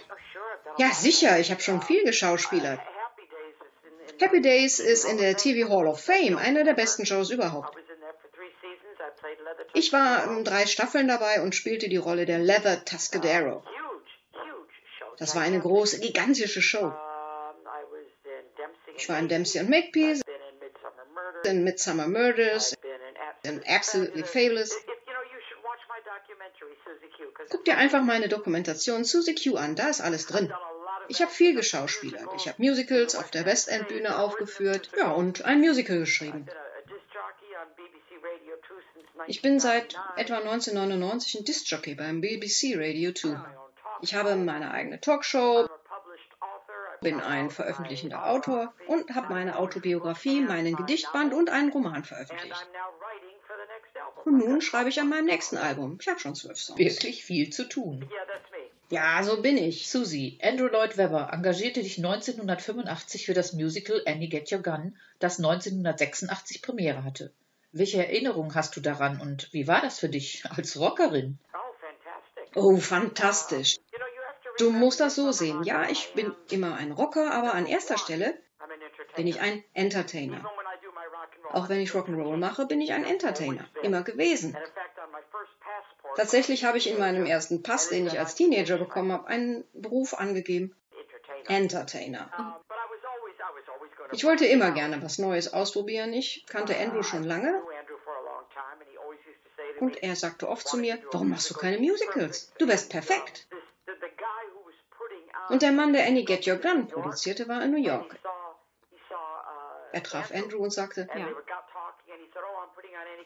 Ja, 0.76 0.92
sicher, 0.92 1.38
ich 1.38 1.50
habe 1.50 1.62
schon 1.62 1.80
viel 1.80 2.04
geschauspielert. 2.04 2.78
Happy 4.18 4.42
Days 4.42 4.78
ist 4.78 5.06
in 5.06 5.16
der 5.16 5.34
TV 5.34 5.70
Hall 5.70 5.86
of 5.86 5.98
Fame 5.98 6.36
eine 6.36 6.62
der 6.62 6.74
besten 6.74 7.06
Shows 7.06 7.30
überhaupt. 7.30 7.74
Ich 9.72 9.94
war 9.94 10.24
in 10.24 10.44
drei 10.44 10.66
Staffeln 10.66 11.08
dabei 11.08 11.40
und 11.40 11.54
spielte 11.54 11.88
die 11.88 11.96
Rolle 11.96 12.26
der 12.26 12.38
Leather 12.38 12.84
Tuscadero. 12.84 13.64
Das 15.16 15.34
war 15.34 15.42
eine 15.42 15.60
große, 15.60 16.00
gigantische 16.00 16.60
Show. 16.60 16.92
Ich 19.00 19.08
war 19.08 19.18
in 19.18 19.28
Dempsey 19.28 19.60
und 19.60 19.70
Makepeace, 19.70 20.20
in 21.44 21.64
Midsummer 21.64 22.06
Murders, 22.06 22.76
in 23.42 23.62
Absolutely 23.66 24.24
Fabulous. 24.24 24.76
Guck 27.48 27.64
dir 27.64 27.78
einfach 27.78 28.02
meine 28.02 28.28
Dokumentation 28.28 29.04
Susie 29.04 29.34
Q 29.34 29.56
an, 29.56 29.74
da 29.74 29.88
ist 29.88 30.02
alles 30.02 30.26
drin. 30.26 30.52
Ich 31.08 31.22
habe 31.22 31.30
viel 31.30 31.54
geschauspielert. 31.54 32.28
Ich 32.36 32.46
habe 32.46 32.62
Musicals 32.62 33.16
auf 33.16 33.30
der 33.30 33.46
West 33.46 33.70
End 33.70 33.88
Bühne 33.88 34.18
aufgeführt, 34.18 34.90
ja, 34.98 35.10
und 35.12 35.46
ein 35.46 35.60
Musical 35.60 36.00
geschrieben. 36.00 36.46
Ich 39.26 39.40
bin 39.40 39.60
seit 39.60 39.96
etwa 40.16 40.36
1999 40.36 41.40
ein 41.40 41.44
Discjockey 41.46 41.94
beim 41.94 42.20
BBC 42.20 42.76
Radio 42.76 43.12
2. 43.12 43.34
Ich 44.02 44.14
habe 44.14 44.36
meine 44.36 44.70
eigene 44.72 45.00
Talkshow, 45.00 45.68
bin 47.00 47.20
ein 47.20 47.50
veröffentlichender 47.50 48.26
Autor 48.26 48.72
und 48.86 49.14
habe 49.14 49.32
meine 49.32 49.58
Autobiografie, 49.58 50.40
meinen 50.40 50.76
Gedichtband 50.76 51.34
und 51.34 51.50
einen 51.50 51.70
Roman 51.70 52.04
veröffentlicht. 52.04 52.66
Und 54.24 54.38
nun 54.38 54.60
schreibe 54.60 54.88
ich 54.88 55.00
an 55.00 55.08
meinem 55.08 55.26
nächsten 55.26 55.56
Album. 55.56 55.98
Ich 56.00 56.08
habe 56.08 56.20
schon 56.20 56.34
zwölf 56.34 56.58
Songs. 56.58 56.78
Wirklich 56.78 57.24
viel 57.24 57.50
zu 57.50 57.68
tun. 57.68 58.08
Ja, 58.90 59.22
so 59.22 59.40
bin 59.40 59.56
ich. 59.56 59.88
Susie, 59.88 60.38
Andrew 60.42 60.66
Lloyd 60.66 60.96
Webber 60.96 61.30
engagierte 61.32 61.82
dich 61.82 61.98
1985 61.98 63.26
für 63.26 63.34
das 63.34 63.52
Musical 63.52 64.02
Annie 64.06 64.28
Get 64.28 64.50
Your 64.52 64.62
Gun, 64.62 64.98
das 65.20 65.38
1986 65.38 66.60
Premiere 66.60 67.04
hatte. 67.04 67.32
Welche 67.72 67.98
Erinnerung 67.98 68.54
hast 68.54 68.76
du 68.76 68.80
daran 68.80 69.20
und 69.20 69.52
wie 69.52 69.68
war 69.68 69.80
das 69.80 70.00
für 70.00 70.08
dich 70.08 70.44
als 70.50 70.78
Rockerin? 70.78 71.38
Oh, 72.56 72.76
fantastisch. 72.78 73.76
Du 74.60 74.70
musst 74.70 75.00
das 75.00 75.14
so 75.14 75.32
sehen. 75.32 75.64
Ja, 75.64 75.88
ich 75.88 76.12
bin 76.12 76.34
immer 76.50 76.76
ein 76.76 76.92
Rocker, 76.92 77.32
aber 77.32 77.54
an 77.54 77.66
erster 77.66 77.96
Stelle 77.96 78.38
bin 79.16 79.26
ich 79.26 79.40
ein 79.40 79.64
Entertainer. 79.72 80.44
Auch 81.52 81.70
wenn 81.70 81.80
ich 81.80 81.92
Rock'n'Roll 81.92 82.36
mache, 82.36 82.66
bin 82.66 82.80
ich 82.82 82.92
ein 82.92 83.04
Entertainer. 83.04 83.64
Immer 83.82 84.02
gewesen. 84.02 84.56
Tatsächlich 86.14 86.64
habe 86.64 86.76
ich 86.76 86.90
in 86.90 86.98
meinem 86.98 87.24
ersten 87.24 87.62
Pass, 87.62 87.88
den 87.88 88.06
ich 88.06 88.18
als 88.18 88.34
Teenager 88.34 88.76
bekommen 88.76 89.12
habe, 89.12 89.28
einen 89.28 89.64
Beruf 89.72 90.12
angegeben. 90.12 90.76
Entertainer. 91.48 92.60
Ich 94.12 94.24
wollte 94.24 94.44
immer 94.44 94.72
gerne 94.72 95.02
was 95.02 95.18
Neues 95.18 95.52
ausprobieren. 95.54 96.12
Ich 96.12 96.44
kannte 96.46 96.76
Andrew 96.76 97.02
schon 97.02 97.24
lange. 97.24 97.62
Und 99.78 100.02
er 100.02 100.16
sagte 100.16 100.48
oft 100.48 100.68
zu 100.68 100.76
mir, 100.76 100.98
warum 101.12 101.30
machst 101.30 101.48
du 101.48 101.54
keine 101.54 101.78
Musicals? 101.78 102.52
Du 102.58 102.68
wärst 102.68 102.90
perfekt. 102.90 103.46
Und 105.50 105.62
der 105.62 105.72
Mann, 105.72 105.92
der 105.92 106.06
Annie 106.06 106.24
Get 106.24 106.46
Your 106.46 106.56
Gun 106.56 106.86
produzierte, 106.86 107.48
war 107.48 107.62
in 107.62 107.72
New 107.72 107.82
York. 107.82 108.16
Er 109.92 110.02
traf 110.02 110.32
Andrew 110.32 110.62
und 110.62 110.72
sagte, 110.72 111.08
ja. 111.14 111.28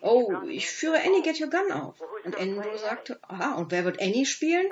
Oh, 0.00 0.32
ich 0.46 0.70
führe 0.70 0.98
Annie 1.02 1.22
Get 1.22 1.40
Your 1.40 1.50
Gun 1.50 1.70
auf. 1.72 2.00
Und 2.24 2.38
Andrew 2.38 2.76
sagte, 2.78 3.18
aha, 3.22 3.54
und 3.54 3.70
wer 3.70 3.84
wird 3.84 4.00
Annie 4.00 4.24
spielen? 4.24 4.66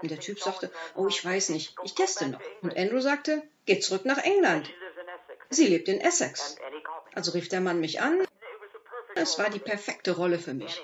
Und 0.00 0.10
der 0.10 0.20
Typ 0.20 0.38
sagte, 0.38 0.70
oh, 0.94 1.08
ich 1.08 1.24
weiß 1.24 1.48
nicht, 1.48 1.74
ich 1.82 1.94
teste 1.94 2.28
noch. 2.28 2.40
Und 2.62 2.76
Andrew 2.76 3.00
sagte, 3.00 3.42
geh 3.66 3.80
zurück 3.80 4.04
nach 4.04 4.18
England. 4.18 4.70
Sie 5.50 5.66
lebt 5.66 5.88
in 5.88 6.00
Essex. 6.00 6.56
Also 7.14 7.32
rief 7.32 7.48
der 7.48 7.60
Mann 7.60 7.80
mich 7.80 8.00
an. 8.00 8.24
Es 9.14 9.38
war 9.38 9.50
die 9.50 9.58
perfekte 9.58 10.12
Rolle 10.12 10.38
für 10.38 10.54
mich. 10.54 10.80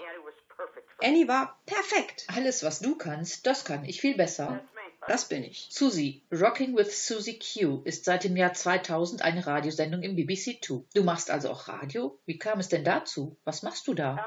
Annie 1.00 1.28
war 1.28 1.58
perfekt. 1.66 2.26
Alles, 2.34 2.64
was 2.64 2.80
du 2.80 2.96
kannst, 2.96 3.46
das 3.46 3.64
kann 3.64 3.84
ich 3.84 4.00
viel 4.00 4.16
besser. 4.16 4.60
Das 5.08 5.26
bin 5.26 5.42
ich. 5.42 5.68
Susie, 5.70 6.22
Rocking 6.30 6.76
with 6.76 7.06
Susie 7.06 7.38
Q 7.38 7.80
ist 7.84 8.04
seit 8.04 8.24
dem 8.24 8.36
Jahr 8.36 8.52
2000 8.52 9.22
eine 9.22 9.46
Radiosendung 9.46 10.02
im 10.02 10.16
BBC 10.16 10.60
Two. 10.60 10.84
Du 10.94 11.02
machst 11.02 11.30
also 11.30 11.50
auch 11.50 11.66
Radio? 11.68 12.18
Wie 12.26 12.38
kam 12.38 12.60
es 12.60 12.68
denn 12.68 12.84
dazu? 12.84 13.36
Was 13.44 13.62
machst 13.62 13.88
du 13.88 13.94
da? 13.94 14.24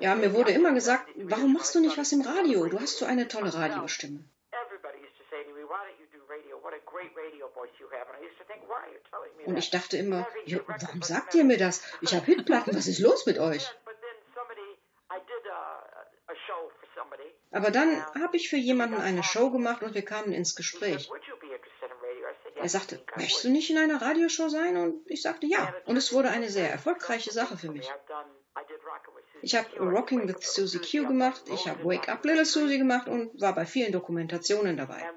Ja, 0.00 0.14
mir 0.14 0.32
wurde 0.32 0.52
immer 0.52 0.72
gesagt, 0.72 1.10
warum 1.16 1.52
machst 1.52 1.74
du 1.74 1.80
nicht 1.80 1.98
was 1.98 2.12
im 2.12 2.22
Radio? 2.22 2.66
Du 2.66 2.80
hast 2.80 2.98
so 2.98 3.04
eine 3.04 3.28
tolle 3.28 3.52
Radiostimme. 3.52 4.24
Und 9.44 9.56
ich 9.56 9.70
dachte 9.70 9.96
immer, 9.96 10.26
ja, 10.46 10.58
warum 10.66 11.02
sagt 11.02 11.34
ihr 11.34 11.44
mir 11.44 11.58
das? 11.58 11.82
Ich 12.00 12.14
habe 12.14 12.26
Hitplatten, 12.26 12.74
was 12.76 12.86
ist 12.86 13.00
los 13.00 13.26
mit 13.26 13.38
euch? 13.50 13.68
Aber 17.50 17.70
dann 17.70 18.04
habe 18.20 18.36
ich 18.36 18.48
für 18.48 18.56
jemanden 18.56 19.00
eine 19.00 19.22
Show 19.22 19.50
gemacht 19.50 19.82
und 19.82 19.94
wir 19.94 20.04
kamen 20.04 20.32
ins 20.32 20.54
Gespräch. 20.54 21.10
Er 22.56 22.68
sagte, 22.68 23.02
möchtest 23.16 23.44
du 23.44 23.50
nicht 23.50 23.70
in 23.70 23.78
einer 23.78 24.02
Radioshow 24.02 24.48
sein? 24.48 24.76
Und 24.76 25.08
ich 25.10 25.22
sagte 25.22 25.46
ja. 25.46 25.72
Und 25.86 25.96
es 25.96 26.12
wurde 26.12 26.30
eine 26.30 26.50
sehr 26.50 26.70
erfolgreiche 26.70 27.30
Sache 27.30 27.56
für 27.56 27.70
mich. 27.70 27.88
Ich 29.42 29.54
habe 29.54 29.68
Rocking 29.78 30.26
with 30.26 30.36
Susie 30.40 30.80
Q 30.80 31.06
gemacht, 31.06 31.42
ich 31.52 31.68
habe 31.68 31.84
Wake 31.84 32.08
Up 32.08 32.24
Little 32.24 32.44
Susie 32.44 32.78
gemacht 32.78 33.06
und 33.06 33.40
war 33.40 33.54
bei 33.54 33.64
vielen 33.64 33.92
Dokumentationen 33.92 34.76
dabei. 34.76 35.08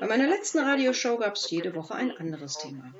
Bei 0.00 0.06
meiner 0.06 0.26
letzten 0.26 0.58
Radioshow 0.58 1.16
gab 1.18 1.34
es 1.34 1.50
jede 1.50 1.74
Woche 1.74 1.94
ein 1.94 2.16
anderes 2.16 2.58
Thema. 2.58 2.92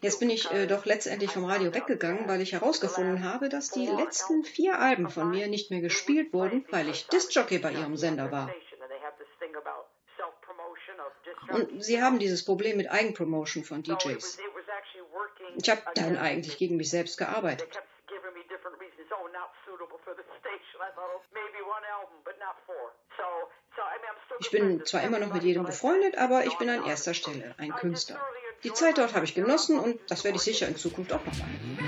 Jetzt 0.00 0.18
bin 0.18 0.30
ich 0.30 0.50
äh, 0.50 0.66
doch 0.66 0.86
letztendlich 0.86 1.30
vom 1.30 1.44
Radio 1.44 1.74
weggegangen, 1.74 2.26
weil 2.26 2.40
ich 2.40 2.52
herausgefunden 2.52 3.24
habe, 3.24 3.48
dass 3.48 3.70
die 3.70 3.86
letzten 3.86 4.44
vier 4.44 4.78
Alben 4.78 5.10
von 5.10 5.30
mir 5.30 5.46
nicht 5.48 5.70
mehr 5.70 5.80
gespielt 5.80 6.32
wurden, 6.32 6.64
weil 6.70 6.88
ich 6.88 7.06
Discjockey 7.08 7.58
bei 7.58 7.72
ihrem 7.72 7.96
Sender 7.96 8.32
war. 8.32 8.50
Und 11.50 11.82
sie 11.82 12.02
haben 12.02 12.18
dieses 12.18 12.44
Problem 12.44 12.76
mit 12.76 12.90
Eigenpromotion 12.90 13.64
von 13.64 13.82
DJs. 13.82 14.38
Ich 15.56 15.70
habe 15.70 15.82
dann 15.94 16.16
eigentlich 16.16 16.56
gegen 16.58 16.76
mich 16.76 16.90
selbst 16.90 17.18
gearbeitet. 17.18 17.68
Ich 24.40 24.50
bin 24.50 24.84
zwar 24.86 25.02
immer 25.02 25.18
noch 25.18 25.32
mit 25.32 25.42
jedem 25.42 25.64
befreundet, 25.64 26.16
aber 26.16 26.46
ich 26.46 26.56
bin 26.56 26.68
an 26.68 26.84
erster 26.84 27.14
Stelle 27.14 27.54
ein 27.58 27.72
Künstler. 27.72 28.18
Die 28.64 28.72
Zeit 28.72 28.98
dort 28.98 29.14
habe 29.14 29.24
ich 29.24 29.34
genossen 29.34 29.78
und 29.78 29.98
das 30.08 30.24
werde 30.24 30.36
ich 30.36 30.42
sicher 30.42 30.68
in 30.68 30.76
Zukunft 30.76 31.12
auch 31.12 31.24
noch 31.24 31.32
machen. 31.38 31.78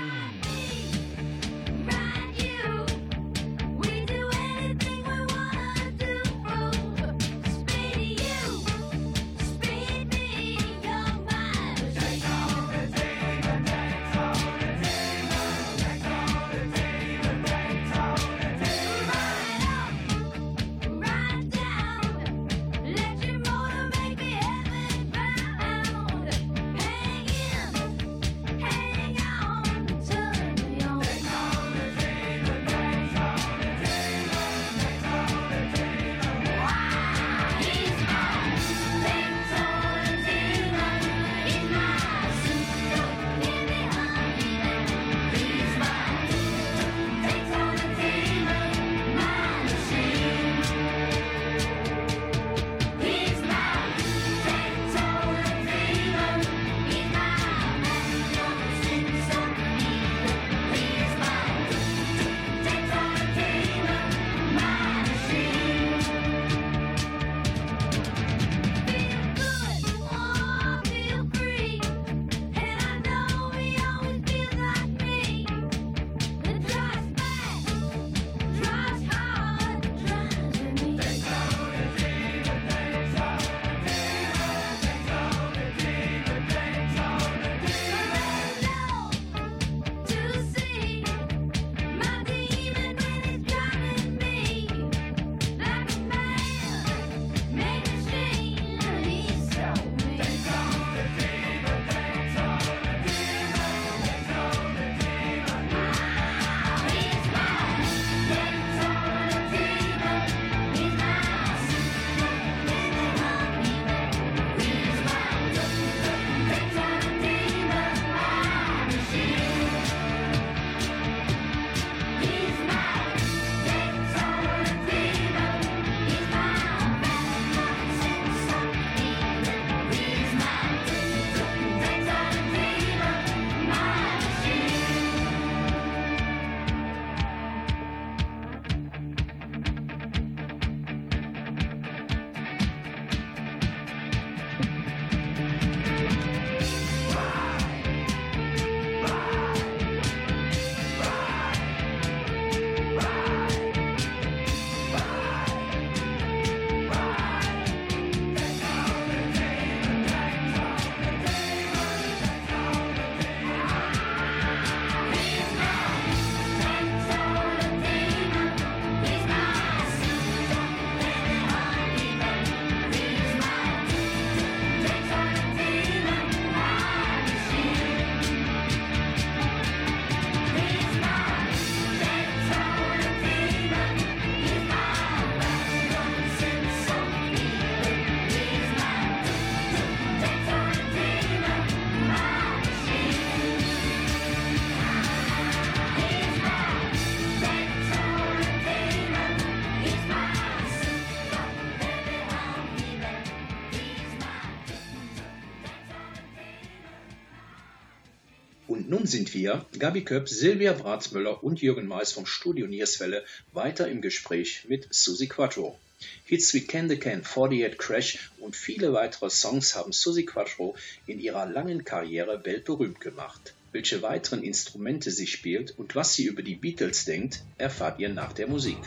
Sind 209.13 209.35
wir, 209.35 209.63
Gabi 209.77 210.03
Köpp, 210.03 210.27
Silvia 210.27 210.73
Bratzmüller 210.73 211.43
und 211.43 211.61
Jürgen 211.61 211.85
Mais 211.85 212.11
vom 212.11 212.25
Studio 212.25 212.65
Nierswelle 212.65 213.23
weiter 213.51 213.87
im 213.87 214.01
Gespräch 214.01 214.65
mit 214.67 214.87
Susi 214.89 215.27
Quattro. 215.27 215.77
Hits 216.25 216.51
wie 216.55 216.61
Can 216.61 216.89
the 216.89 216.97
Can, 216.97 217.21
48 217.23 217.77
Crash 217.77 218.31
und 218.39 218.55
viele 218.55 218.91
weitere 218.91 219.29
Songs 219.29 219.75
haben 219.75 219.91
Susi 219.91 220.25
Quattro 220.25 220.75
in 221.05 221.19
ihrer 221.19 221.45
langen 221.45 221.83
Karriere 221.83 222.43
weltberühmt 222.43 223.01
gemacht. 223.01 223.53
Welche 223.71 224.01
weiteren 224.01 224.41
Instrumente 224.41 225.11
sie 225.11 225.27
spielt 225.27 225.77
und 225.77 225.93
was 225.93 226.15
sie 226.15 226.25
über 226.25 226.41
die 226.41 226.55
Beatles 226.55 227.05
denkt, 227.05 227.43
erfahrt 227.59 227.99
ihr 227.99 228.09
nach 228.09 228.33
der 228.33 228.47
Musik. 228.47 228.79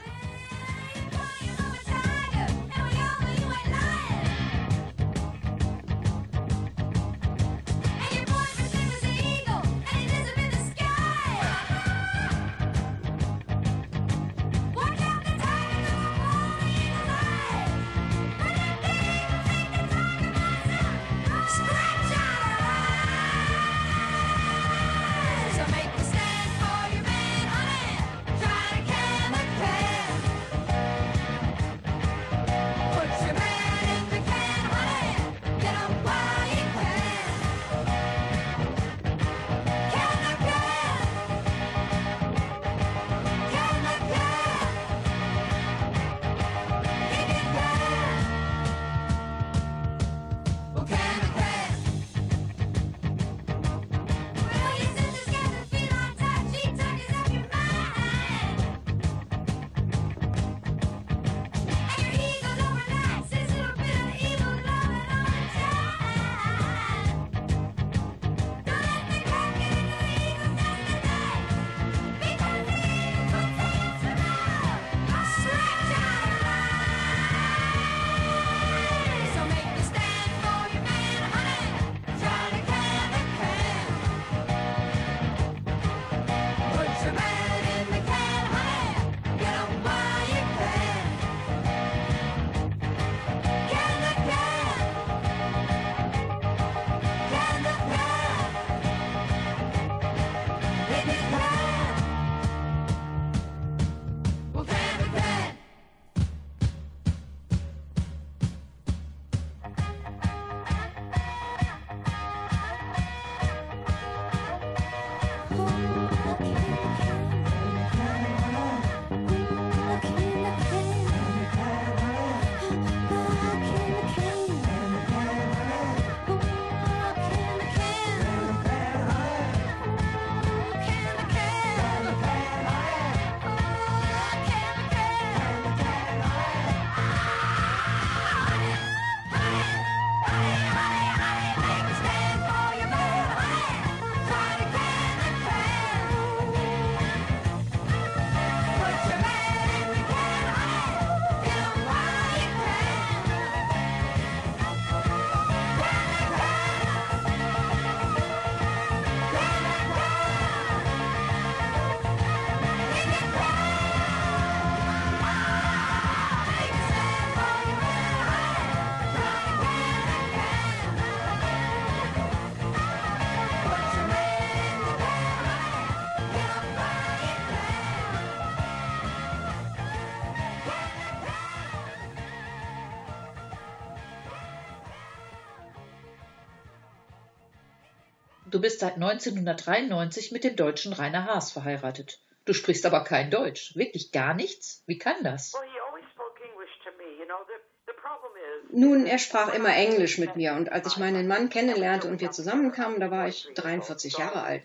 Du 188.49 188.61
bist 188.61 188.79
seit 188.79 188.95
1993 188.95 190.31
mit 190.31 190.45
dem 190.45 190.55
Deutschen 190.55 190.93
Rainer 190.93 191.25
Haas 191.25 191.51
verheiratet. 191.51 192.21
Du 192.45 192.53
sprichst 192.53 192.87
aber 192.87 193.03
kein 193.03 193.29
Deutsch. 193.29 193.75
Wirklich 193.75 194.13
gar 194.13 194.35
nichts? 194.35 194.85
Wie 194.87 194.99
kann 194.99 195.25
das? 195.25 195.53
Well, 195.53 195.63
he 195.65 195.81
always 195.81 196.05
spoke 196.13 196.41
English 196.45 196.71
to 196.85 196.91
me. 196.97 197.19
You 197.19 197.27
know, 197.27 197.41
the, 197.49 197.55
the 197.87 197.93
problem 197.93 198.33
is. 198.37 198.73
Nun, 198.73 199.07
er 199.07 199.19
sprach 199.19 199.53
immer 199.53 199.75
Englisch 199.75 200.19
mit 200.19 200.37
mir 200.37 200.53
und 200.53 200.71
als 200.71 200.87
ich 200.87 200.97
meinen 200.97 201.27
Mann 201.27 201.51
kennenlernte 201.51 202.07
und 202.07 202.21
wir 202.21 202.31
zusammenkamen, 202.31 203.01
da 203.01 203.11
war 203.11 203.27
ich 203.27 203.49
43 203.57 204.17
Jahre 204.19 204.43
alt. 204.43 204.63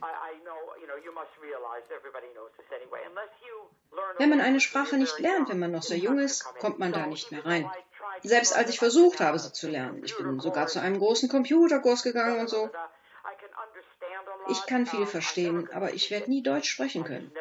Wenn 4.20 4.30
man 4.30 4.42
eine 4.42 4.60
Sprache 4.60 4.98
nicht 4.98 5.20
lernt, 5.20 5.50
wenn 5.50 5.58
man 5.58 5.72
noch 5.72 5.82
so 5.82 5.96
jung 5.96 6.20
ist, 6.20 6.44
kommt 6.60 6.78
man 6.78 6.94
da 6.94 7.08
nicht 7.08 7.32
mehr 7.32 7.44
rein. 7.44 7.70
Selbst 8.22 8.56
als 8.56 8.70
ich 8.70 8.78
versucht 8.78 9.20
habe, 9.20 9.40
sie 9.40 9.52
zu 9.52 9.68
lernen. 9.68 10.04
Ich 10.04 10.16
bin 10.16 10.40
sogar 10.40 10.68
zu 10.68 10.80
einem 10.80 11.00
großen 11.00 11.30
Computerkurs 11.30 12.04
gegangen 12.04 12.40
und 12.40 12.50
so. 12.50 12.70
Ich 14.50 14.66
kann 14.66 14.86
viel 14.86 15.06
verstehen, 15.06 15.70
aber 15.72 15.94
ich 15.94 16.12
werde 16.12 16.30
nie 16.30 16.44
Deutsch 16.44 16.70
sprechen 16.70 17.04
können. 17.04 17.32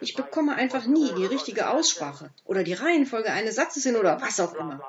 Ich 0.00 0.14
bekomme 0.14 0.54
einfach 0.54 0.86
nie 0.86 1.12
die 1.14 1.26
richtige 1.26 1.70
Aussprache 1.70 2.30
oder 2.44 2.62
die 2.62 2.72
Reihenfolge 2.72 3.30
eines 3.32 3.56
Satzes 3.56 3.84
hin 3.84 3.96
oder 3.96 4.20
was 4.20 4.40
auch 4.40 4.54
immer. 4.54 4.80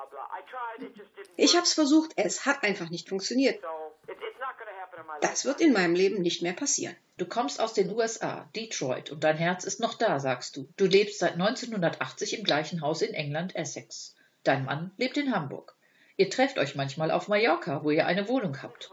Ich 1.36 1.54
habe 1.54 1.64
es 1.64 1.74
versucht, 1.74 2.12
es 2.16 2.46
hat 2.46 2.62
einfach 2.62 2.90
nicht 2.90 3.08
funktioniert. 3.08 3.62
Das 5.20 5.44
wird 5.44 5.60
in 5.60 5.72
meinem 5.72 5.94
Leben 5.94 6.22
nicht 6.22 6.42
mehr 6.42 6.52
passieren. 6.52 6.96
Du 7.16 7.26
kommst 7.26 7.60
aus 7.60 7.74
den 7.74 7.90
USA, 7.90 8.48
Detroit, 8.56 9.10
und 9.10 9.22
dein 9.22 9.36
Herz 9.36 9.64
ist 9.64 9.80
noch 9.80 9.94
da, 9.94 10.18
sagst 10.18 10.56
du. 10.56 10.68
Du 10.76 10.86
lebst 10.86 11.18
seit 11.18 11.34
1980 11.34 12.38
im 12.38 12.44
gleichen 12.44 12.80
Haus 12.80 13.02
in 13.02 13.14
England, 13.14 13.54
Essex. 13.54 14.14
Dein 14.44 14.64
Mann 14.64 14.92
lebt 14.96 15.16
in 15.16 15.34
Hamburg. 15.34 15.76
Ihr 16.16 16.30
trefft 16.30 16.58
euch 16.58 16.74
manchmal 16.74 17.10
auf 17.10 17.28
Mallorca, 17.28 17.84
wo 17.84 17.90
ihr 17.90 18.06
eine 18.06 18.28
Wohnung 18.28 18.62
habt. 18.62 18.90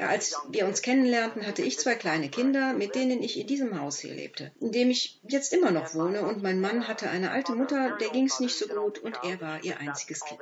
Ja, 0.00 0.08
als 0.08 0.34
wir 0.48 0.64
uns 0.64 0.80
kennenlernten, 0.80 1.46
hatte 1.46 1.60
ich 1.60 1.78
zwei 1.78 1.94
kleine 1.94 2.30
Kinder, 2.30 2.72
mit 2.72 2.94
denen 2.94 3.22
ich 3.22 3.38
in 3.38 3.46
diesem 3.46 3.78
Haus 3.78 3.98
hier 3.98 4.14
lebte, 4.14 4.50
in 4.58 4.72
dem 4.72 4.88
ich 4.88 5.20
jetzt 5.24 5.52
immer 5.52 5.72
noch 5.72 5.94
wohne. 5.94 6.22
Und 6.22 6.42
mein 6.42 6.58
Mann 6.58 6.88
hatte 6.88 7.10
eine 7.10 7.32
alte 7.32 7.52
Mutter, 7.52 7.98
der 7.98 8.08
ging 8.08 8.24
es 8.24 8.40
nicht 8.40 8.56
so 8.56 8.66
gut 8.66 8.98
und 9.00 9.18
er 9.22 9.38
war 9.42 9.62
ihr 9.62 9.78
einziges 9.78 10.24
Kind. 10.24 10.40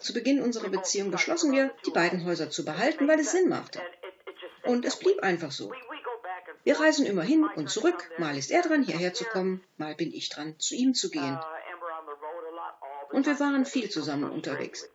Zu 0.00 0.12
Beginn 0.12 0.42
unserer 0.42 0.70
Beziehung 0.70 1.12
beschlossen 1.12 1.52
wir, 1.52 1.72
die 1.86 1.92
beiden 1.92 2.24
Häuser 2.24 2.50
zu 2.50 2.64
behalten, 2.64 3.06
weil 3.06 3.20
es 3.20 3.30
Sinn 3.30 3.48
machte. 3.48 3.80
Und 4.64 4.84
es 4.84 4.98
blieb 4.98 5.20
einfach 5.22 5.52
so. 5.52 5.72
Wir 6.64 6.80
reisen 6.80 7.06
immer 7.06 7.22
hin 7.22 7.48
und 7.54 7.70
zurück. 7.70 8.10
Mal 8.18 8.36
ist 8.36 8.50
er 8.50 8.62
dran, 8.62 8.82
hierher 8.82 9.14
zu 9.14 9.24
kommen, 9.24 9.62
mal 9.76 9.94
bin 9.94 10.12
ich 10.12 10.30
dran, 10.30 10.58
zu 10.58 10.74
ihm 10.74 10.94
zu 10.94 11.10
gehen. 11.10 11.38
Und 13.12 13.26
wir 13.26 13.38
waren 13.38 13.64
viel 13.64 13.88
zusammen 13.88 14.32
unterwegs. 14.32 14.88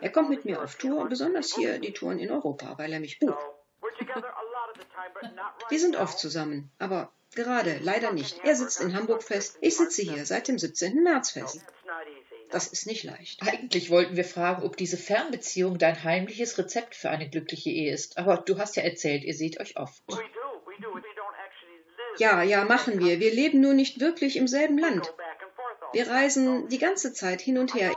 Er 0.00 0.10
kommt 0.10 0.30
mit 0.30 0.44
mir 0.44 0.62
auf 0.62 0.76
Tour, 0.76 1.08
besonders 1.08 1.54
hier 1.54 1.78
die 1.78 1.92
Touren 1.92 2.18
in 2.18 2.30
Europa, 2.30 2.76
weil 2.78 2.92
er 2.92 3.00
mich 3.00 3.18
bucht. 3.18 3.38
Wir 5.68 5.80
sind 5.80 5.96
oft 5.96 6.18
zusammen, 6.18 6.70
aber 6.78 7.12
gerade 7.34 7.78
leider 7.82 8.12
nicht. 8.12 8.40
Er 8.44 8.54
sitzt 8.54 8.80
in 8.80 8.94
Hamburg 8.94 9.22
fest, 9.22 9.58
ich 9.60 9.76
sitze 9.76 10.02
hier 10.02 10.24
seit 10.26 10.48
dem 10.48 10.58
17. 10.58 11.02
März 11.02 11.30
fest. 11.32 11.64
Das 12.50 12.66
ist 12.68 12.86
nicht 12.86 13.04
leicht. 13.04 13.42
Eigentlich 13.42 13.90
wollten 13.90 14.16
wir 14.16 14.24
fragen, 14.24 14.62
ob 14.62 14.76
diese 14.76 14.96
Fernbeziehung 14.96 15.78
dein 15.78 16.02
heimliches 16.02 16.56
Rezept 16.56 16.94
für 16.94 17.10
eine 17.10 17.28
glückliche 17.28 17.70
Ehe 17.70 17.92
ist. 17.92 18.16
Aber 18.16 18.38
du 18.38 18.58
hast 18.58 18.76
ja 18.76 18.82
erzählt, 18.82 19.24
ihr 19.24 19.34
seht 19.34 19.60
euch 19.60 19.76
oft. 19.76 20.02
Ja, 22.18 22.42
ja, 22.42 22.64
machen 22.64 22.98
wir. 23.00 23.20
Wir 23.20 23.32
leben 23.32 23.60
nur 23.60 23.74
nicht 23.74 24.00
wirklich 24.00 24.36
im 24.36 24.48
selben 24.48 24.78
Land. 24.78 25.12
Wir 25.92 26.08
reisen 26.08 26.68
die 26.68 26.78
ganze 26.78 27.12
Zeit 27.12 27.40
hin 27.40 27.58
und 27.58 27.74
her. 27.74 27.94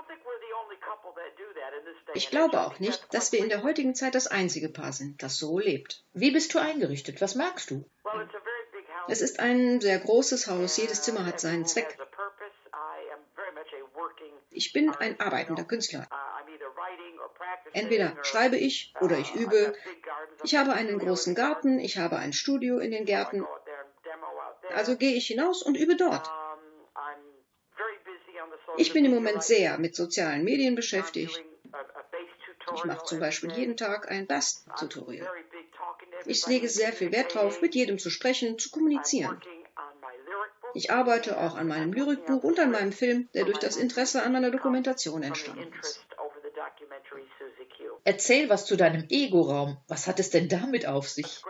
Ich 2.14 2.30
glaube 2.30 2.62
auch 2.62 2.80
nicht, 2.80 3.14
dass 3.14 3.32
wir 3.32 3.40
in 3.40 3.50
der 3.50 3.64
heutigen 3.64 3.96
Zeit 3.96 4.16
das 4.16 4.28
einzige 4.28 4.70
Paar 4.70 4.94
sind, 4.94 5.22
das 5.24 5.38
so 5.38 5.60
lebt. 5.60 6.04
Wie 6.14 6.32
bist 6.32 6.54
du 6.54 6.60
eingerichtet? 6.60 7.22
Was 7.22 7.36
magst 7.36 7.72
du? 7.72 7.86
Es 9.08 9.22
ist 9.22 9.40
ein 9.40 9.82
sehr 9.82 10.00
großes 10.00 10.48
Haus, 10.48 10.78
jedes 10.78 11.02
Zimmer 11.02 11.26
hat 11.26 11.40
seinen 11.40 11.66
Zweck. 11.66 11.98
Ich 14.50 14.74
bin 14.74 14.90
ein 14.96 15.20
arbeitender 15.20 15.64
Künstler. 15.64 16.08
Entweder 17.74 18.18
schreibe 18.24 18.58
ich 18.58 18.94
oder 19.00 19.18
ich 19.18 19.34
übe. 19.34 19.74
Ich 20.44 20.56
habe 20.56 20.74
einen 20.74 21.00
großen 21.00 21.36
Garten, 21.36 21.80
ich 21.80 21.98
habe 21.98 22.18
ein 22.18 22.34
Studio 22.34 22.80
in 22.80 22.92
den 22.92 23.06
Gärten. 23.06 23.46
Also 24.74 24.98
gehe 24.98 25.16
ich 25.16 25.28
hinaus 25.28 25.64
und 25.64 25.76
übe 25.76 25.96
dort. 25.96 26.30
Ich 28.78 28.94
bin 28.94 29.06
im 29.06 29.14
Moment 29.14 29.44
sehr 29.44 29.78
mit 29.78 29.96
sozialen 29.96 30.44
Medien 30.44 30.76
beschäftigt. 30.76 31.44
Ich 32.76 32.86
mache 32.86 33.06
zum 33.06 33.20
Beispiel 33.20 33.52
jeden 33.52 33.78
Tag 33.78 34.10
ein 34.10 34.28
Bass-Tutorial. 34.28 35.28
Ich 36.26 36.46
lege 36.48 36.70
sehr 36.70 36.94
viel 36.94 37.12
Wert 37.12 37.36
darauf, 37.36 37.62
mit 37.62 37.76
jedem 37.76 37.98
zu 38.00 38.10
sprechen, 38.10 38.58
zu 38.60 38.70
kommunizieren. 38.70 39.42
Ich 40.74 40.92
arbeite 40.92 41.38
auch 41.38 41.56
an 41.56 41.68
meinem 41.68 41.92
Lyrikbuch 41.92 42.44
und 42.44 42.60
an 42.60 42.72
meinem 42.72 42.94
Film, 42.94 43.30
der 43.34 43.46
durch 43.46 43.60
das 43.60 43.76
Interesse 43.76 44.24
an 44.24 44.32
meiner 44.32 44.52
Dokumentation 44.52 45.24
entstanden 45.24 45.74
ist. 45.82 46.06
Erzähl 48.04 48.50
was 48.50 48.66
zu 48.66 48.78
deinem 48.78 49.06
Ego-Raum. 49.10 49.78
Was 49.88 50.08
hat 50.08 50.20
es 50.20 50.30
denn 50.30 50.48
damit 50.48 50.86
auf 50.86 51.10
sich? 51.10 51.44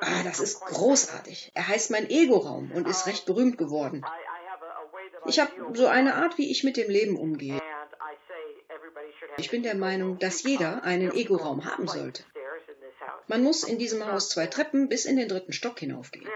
Ah, 0.00 0.22
das 0.22 0.38
ist 0.38 0.60
großartig. 0.60 1.50
Er 1.54 1.68
heißt 1.68 1.90
mein 1.90 2.08
Ego-Raum 2.08 2.70
und 2.72 2.86
ist 2.86 3.06
recht 3.06 3.26
berühmt 3.26 3.58
geworden. 3.58 4.04
Ich 5.26 5.40
habe 5.40 5.52
so 5.74 5.86
eine 5.86 6.14
Art, 6.14 6.38
wie 6.38 6.50
ich 6.50 6.64
mit 6.64 6.76
dem 6.76 6.90
Leben 6.90 7.16
umgehe. 7.16 7.60
Ich 9.48 9.52
bin 9.52 9.62
der 9.62 9.76
Meinung, 9.76 10.18
dass 10.18 10.42
jeder 10.42 10.84
einen 10.84 11.10
Ego-Raum 11.10 11.64
haben 11.64 11.88
sollte. 11.88 12.22
Man 13.28 13.42
muss 13.42 13.64
in 13.64 13.78
diesem 13.78 14.04
Haus 14.04 14.28
zwei 14.28 14.46
Treppen 14.46 14.90
bis 14.90 15.06
in 15.06 15.16
den 15.16 15.26
dritten 15.26 15.54
Stock 15.54 15.78
hinaufgehen. 15.78 16.28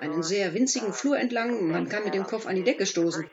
Einen 0.00 0.22
sehr 0.22 0.54
winzigen 0.54 0.94
Flur 0.94 1.18
entlang, 1.18 1.68
man 1.68 1.90
kann 1.90 2.02
mit 2.02 2.14
dem 2.14 2.24
Kopf 2.24 2.46
an 2.46 2.56
die 2.56 2.64
Decke 2.64 2.86
stoßen. 2.86 3.28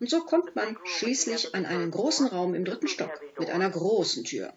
Und 0.00 0.10
so 0.10 0.20
kommt 0.26 0.54
man 0.54 0.76
schließlich 0.84 1.54
an 1.54 1.64
einen 1.64 1.90
großen 1.90 2.26
Raum 2.26 2.54
im 2.54 2.66
dritten 2.66 2.88
Stock 2.88 3.22
mit 3.38 3.48
einer 3.48 3.70
großen 3.70 4.24
Tür. 4.24 4.52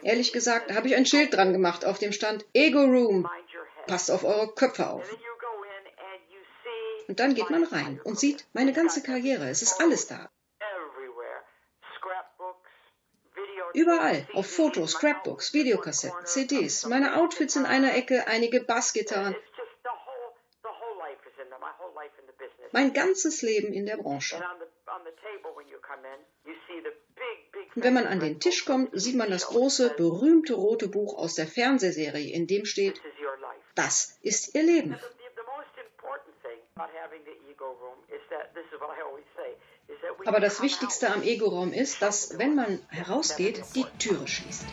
Ehrlich 0.00 0.32
gesagt, 0.32 0.72
habe 0.72 0.86
ich 0.86 0.96
ein 0.96 1.04
Schild 1.04 1.34
dran 1.34 1.52
gemacht, 1.52 1.84
auf 1.84 1.98
dem 1.98 2.12
stand 2.12 2.46
Ego 2.54 2.80
Room. 2.84 3.28
Passt 3.86 4.10
auf 4.10 4.24
eure 4.24 4.48
Köpfe 4.54 4.88
auf. 4.88 5.06
Und 7.06 7.20
dann 7.20 7.34
geht 7.34 7.50
man 7.50 7.64
rein 7.64 8.00
und 8.02 8.18
sieht 8.18 8.46
meine 8.54 8.72
ganze 8.72 9.02
Karriere. 9.02 9.50
Es 9.50 9.60
ist 9.60 9.78
alles 9.78 10.06
da. 10.06 10.30
Überall, 13.74 14.26
auf 14.34 14.46
Fotos, 14.46 14.92
Scrapbooks, 14.92 15.52
Videokassetten, 15.52 16.24
CDs, 16.24 16.86
meine 16.86 17.16
Outfits 17.16 17.56
in 17.56 17.66
einer 17.66 17.94
Ecke, 17.94 18.26
einige 18.28 18.60
Bassgitarren. 18.60 19.34
Mein 22.72 22.92
ganzes 22.92 23.42
Leben 23.42 23.72
in 23.72 23.86
der 23.86 23.96
Branche. 23.96 24.42
Und 27.74 27.82
wenn 27.82 27.94
man 27.94 28.06
an 28.06 28.20
den 28.20 28.40
Tisch 28.40 28.64
kommt, 28.64 28.90
sieht 28.92 29.16
man 29.16 29.30
das 29.30 29.46
große, 29.46 29.94
berühmte 29.96 30.54
rote 30.54 30.88
Buch 30.88 31.18
aus 31.18 31.34
der 31.34 31.46
Fernsehserie, 31.46 32.32
in 32.32 32.46
dem 32.46 32.64
steht, 32.64 33.00
das 33.74 34.18
ist 34.22 34.54
ihr 34.54 34.62
Leben. 34.62 34.96
Aber 40.34 40.40
das 40.40 40.60
Wichtigste 40.62 41.12
am 41.12 41.22
Ego-Raum 41.22 41.72
ist, 41.72 42.02
dass, 42.02 42.36
wenn 42.38 42.56
man 42.56 42.80
herausgeht, 42.88 43.62
die 43.76 43.84
Türe 44.00 44.26
schließt. 44.26 44.64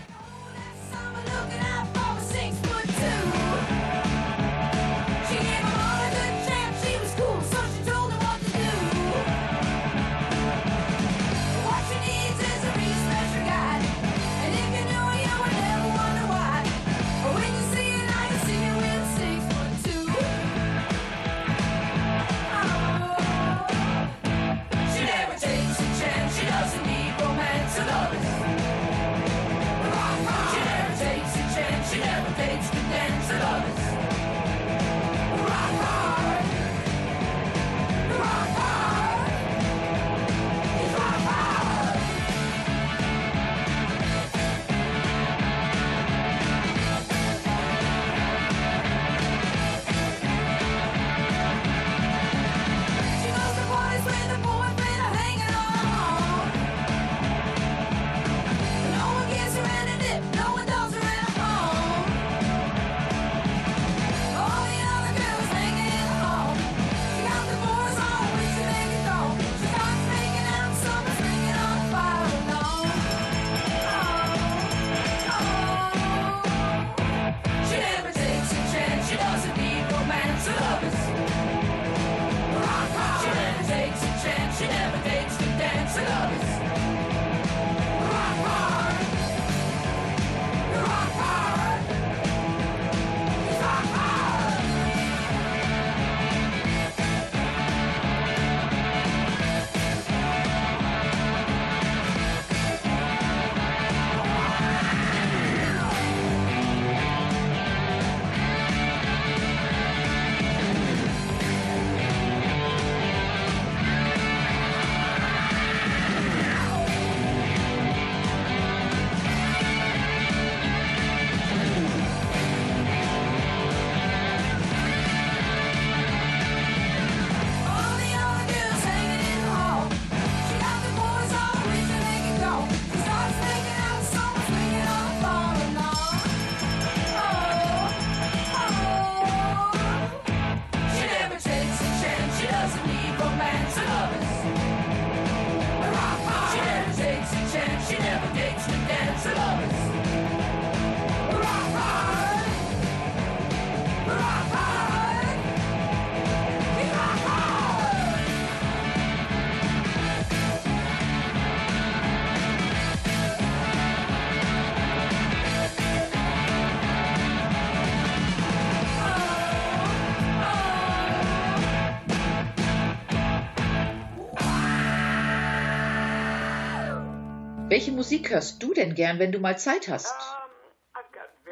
Musik 178.01 178.31
hörst 178.31 178.63
du 178.63 178.73
denn 178.73 178.95
gern, 178.95 179.19
wenn 179.19 179.31
du 179.31 179.37
mal 179.37 179.59
Zeit 179.59 179.87
hast? 179.87 180.15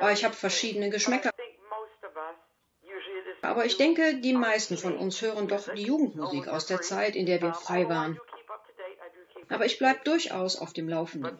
Oh, 0.01 0.07
ich 0.07 0.25
habe 0.25 0.33
verschiedene 0.33 0.89
Geschmäcker. 0.89 1.29
Aber 3.43 3.65
ich 3.65 3.77
denke, 3.77 4.15
die 4.15 4.33
meisten 4.33 4.75
von 4.75 4.97
uns 4.97 5.21
hören 5.21 5.47
doch 5.47 5.71
die 5.75 5.83
Jugendmusik 5.83 6.47
aus 6.47 6.65
der 6.65 6.81
Zeit, 6.81 7.15
in 7.15 7.27
der 7.27 7.39
wir 7.39 7.53
frei 7.53 7.88
waren. 7.88 8.19
Aber 9.49 9.67
ich 9.67 9.77
bleibe 9.77 9.99
durchaus 10.03 10.59
auf 10.59 10.73
dem 10.73 10.89
Laufenden. 10.89 11.39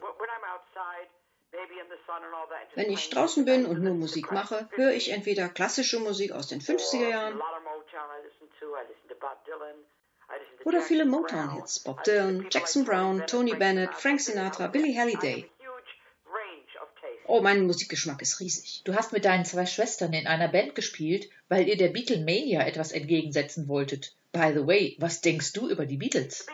Wenn 2.75 2.91
ich 2.91 3.10
draußen 3.10 3.45
bin 3.45 3.65
und 3.65 3.81
nur 3.81 3.95
Musik 3.95 4.31
mache, 4.31 4.69
höre 4.73 4.91
ich 4.91 5.12
entweder 5.12 5.49
klassische 5.49 5.99
Musik 5.99 6.33
aus 6.33 6.45
den 6.45 6.62
50er 6.62 7.10
Jahren 7.10 7.41
oder 10.65 10.81
viele 10.81 11.05
Motown-Hits. 11.05 11.79
Bob 11.79 12.03
Dylan, 12.03 12.47
Jackson 12.51 12.85
Brown, 12.85 13.25
Tony 13.27 13.55
Bennett, 13.55 13.93
Frank 13.93 14.21
Sinatra, 14.21 14.67
Billie 14.67 14.99
Holiday. 14.99 15.49
Oh, 17.27 17.41
mein 17.41 17.67
Musikgeschmack 17.67 18.21
ist 18.23 18.39
riesig. 18.39 18.81
Du 18.85 18.95
hast 18.95 19.13
mit 19.13 19.23
deinen 19.23 19.45
zwei 19.45 19.67
Schwestern 19.67 20.13
in 20.13 20.25
einer 20.25 20.47
Band 20.47 20.73
gespielt, 20.73 21.29
weil 21.47 21.67
ihr 21.67 21.77
der 21.77 21.89
Beatlemania 21.89 22.65
etwas 22.65 22.91
entgegensetzen 22.91 23.67
wolltet. 23.67 24.15
By 24.31 24.51
the 24.53 24.65
way, 24.65 24.95
was 24.99 25.21
denkst 25.21 25.53
du 25.53 25.69
über 25.69 25.85
die 25.85 25.97
Beatles? 25.97 26.47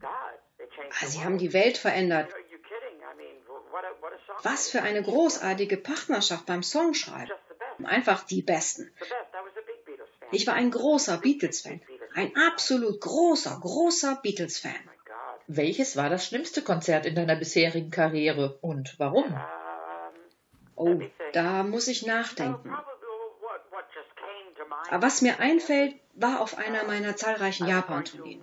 Ah, 0.00 1.06
sie 1.06 1.22
haben 1.22 1.38
die 1.38 1.52
Welt 1.52 1.78
verändert. 1.78 2.34
Was 4.42 4.68
für 4.68 4.82
eine 4.82 5.02
großartige 5.02 5.76
Partnerschaft 5.76 6.46
beim 6.46 6.62
Songschreiben. 6.62 7.30
Einfach 7.84 8.24
die 8.24 8.42
Besten. 8.42 8.92
Ich 10.32 10.46
war 10.46 10.54
ein 10.54 10.70
großer 10.70 11.18
Beatles-Fan. 11.18 11.80
Ein 12.14 12.32
absolut 12.36 13.00
großer, 13.00 13.58
großer 13.60 14.20
Beatles-Fan. 14.22 14.72
Welches 15.46 15.96
war 15.96 16.08
das 16.08 16.26
schlimmste 16.26 16.62
Konzert 16.62 17.06
in 17.06 17.14
deiner 17.14 17.36
bisherigen 17.36 17.90
Karriere 17.90 18.58
und 18.60 18.98
warum? 18.98 19.38
Oh, 20.76 21.00
da 21.32 21.62
muss 21.64 21.88
ich 21.88 22.06
nachdenken. 22.06 22.74
Aber 24.90 25.02
was 25.06 25.22
mir 25.22 25.40
einfällt, 25.40 25.94
war 26.14 26.40
auf 26.40 26.56
einer 26.56 26.84
meiner 26.84 27.16
zahlreichen 27.16 27.66
Japan-Tourneen. 27.66 28.42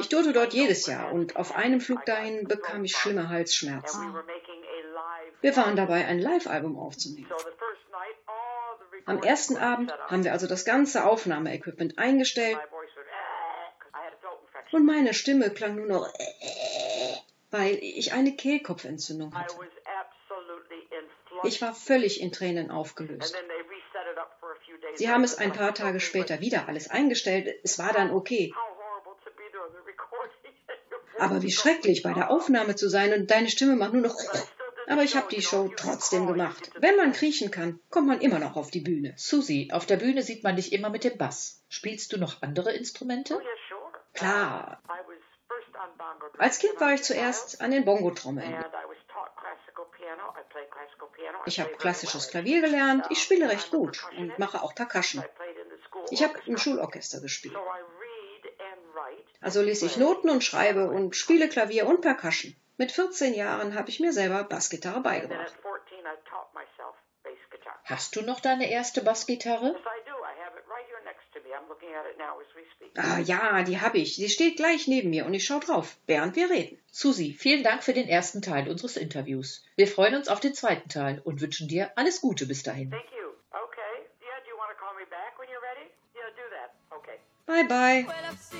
Ich 0.00 0.08
tourte 0.08 0.32
dort 0.32 0.52
jedes 0.52 0.86
Jahr 0.86 1.12
und 1.12 1.36
auf 1.36 1.54
einem 1.54 1.80
Flug 1.80 2.04
dahin 2.04 2.48
bekam 2.48 2.84
ich 2.84 2.96
schlimme 2.96 3.28
Halsschmerzen. 3.28 4.14
Wir 5.40 5.56
waren 5.56 5.76
dabei, 5.76 6.06
ein 6.06 6.18
Live-Album 6.18 6.78
aufzunehmen. 6.78 7.30
Am 9.06 9.22
ersten 9.22 9.56
Abend 9.56 9.92
haben 10.08 10.24
wir 10.24 10.32
also 10.32 10.46
das 10.46 10.64
ganze 10.64 11.04
Aufnahmeequipment 11.04 11.98
eingestellt 11.98 12.58
und 14.72 14.86
meine 14.86 15.14
Stimme 15.14 15.50
klang 15.50 15.76
nur 15.76 15.86
noch, 15.86 16.12
weil 17.50 17.74
ich 17.80 18.12
eine 18.12 18.36
Kehlkopfentzündung 18.36 19.34
hatte. 19.34 19.56
Ich 21.44 21.62
war 21.62 21.74
völlig 21.74 22.20
in 22.20 22.32
Tränen 22.32 22.70
aufgelöst. 22.70 23.34
Sie 24.94 25.08
haben 25.08 25.24
es 25.24 25.36
ein 25.36 25.52
paar 25.52 25.74
Tage 25.74 26.00
später 26.00 26.40
wieder 26.40 26.68
alles 26.68 26.90
eingestellt. 26.90 27.48
Es 27.62 27.78
war 27.78 27.92
dann 27.92 28.10
okay. 28.10 28.52
Aber 31.18 31.42
wie 31.42 31.50
schrecklich, 31.50 32.02
bei 32.02 32.12
der 32.12 32.30
Aufnahme 32.30 32.76
zu 32.76 32.88
sein 32.88 33.12
und 33.12 33.30
deine 33.30 33.48
Stimme 33.48 33.76
macht 33.76 33.92
nur 33.92 34.02
noch. 34.02 34.16
Aber 34.90 35.04
ich 35.04 35.14
habe 35.14 35.28
die 35.30 35.40
Show 35.40 35.70
trotzdem 35.76 36.26
gemacht. 36.26 36.72
Wenn 36.80 36.96
man 36.96 37.12
kriechen 37.12 37.52
kann, 37.52 37.78
kommt 37.90 38.08
man 38.08 38.20
immer 38.20 38.40
noch 38.40 38.56
auf 38.56 38.72
die 38.72 38.80
Bühne. 38.80 39.14
Susi, 39.16 39.70
auf 39.72 39.86
der 39.86 39.98
Bühne 39.98 40.22
sieht 40.22 40.42
man 40.42 40.56
dich 40.56 40.72
immer 40.72 40.90
mit 40.90 41.04
dem 41.04 41.16
Bass. 41.16 41.62
Spielst 41.68 42.12
du 42.12 42.18
noch 42.18 42.42
andere 42.42 42.72
Instrumente? 42.72 43.40
Klar. 44.14 44.82
Als 46.38 46.58
Kind 46.58 46.80
war 46.80 46.92
ich 46.92 47.04
zuerst 47.04 47.60
an 47.60 47.70
den 47.70 47.84
Bongotrommeln. 47.84 48.64
Ich 51.46 51.60
habe 51.60 51.70
klassisches 51.70 52.28
Klavier 52.28 52.60
gelernt, 52.60 53.06
ich 53.10 53.22
spiele 53.22 53.48
recht 53.48 53.70
gut 53.70 54.04
und 54.18 54.40
mache 54.40 54.60
auch 54.60 54.74
Percussion. 54.74 55.22
Ich 56.10 56.24
habe 56.24 56.34
im 56.46 56.58
Schulorchester 56.58 57.20
gespielt. 57.20 57.56
Also 59.40 59.62
lese 59.62 59.86
ich 59.86 59.96
Noten 59.96 60.30
und 60.30 60.42
schreibe 60.42 60.90
und 60.90 61.14
spiele 61.14 61.48
Klavier 61.48 61.86
und 61.86 62.00
Percussion. 62.00 62.56
Mit 62.80 62.92
14 62.92 63.34
Jahren 63.34 63.74
habe 63.74 63.90
ich 63.90 64.00
mir 64.00 64.10
selber 64.10 64.42
Bassgitarre 64.42 65.02
beigebracht. 65.02 65.52
Hast 67.84 68.16
du 68.16 68.22
noch 68.22 68.40
deine 68.40 68.70
erste 68.70 69.02
Bassgitarre? 69.02 69.76
Ah 72.96 73.18
ja, 73.18 73.62
die 73.64 73.82
habe 73.82 73.98
ich. 73.98 74.16
Sie 74.16 74.30
steht 74.30 74.56
gleich 74.56 74.88
neben 74.88 75.10
mir 75.10 75.26
und 75.26 75.34
ich 75.34 75.44
schaue 75.44 75.60
drauf, 75.60 75.98
während 76.06 76.36
wir 76.36 76.48
reden. 76.48 76.78
Susi, 76.90 77.36
vielen 77.38 77.62
Dank 77.62 77.84
für 77.84 77.92
den 77.92 78.08
ersten 78.08 78.40
Teil 78.40 78.66
unseres 78.66 78.96
Interviews. 78.96 79.62
Wir 79.76 79.86
freuen 79.86 80.14
uns 80.14 80.28
auf 80.28 80.40
den 80.40 80.54
zweiten 80.54 80.88
Teil 80.88 81.20
und 81.22 81.42
wünschen 81.42 81.68
dir 81.68 81.92
alles 81.96 82.22
Gute 82.22 82.46
bis 82.46 82.62
dahin. 82.62 82.94
Bye 87.46 87.64
bye. 87.64 88.04
Well, 88.06 88.14
I've 88.30 88.38
seen 88.38 88.59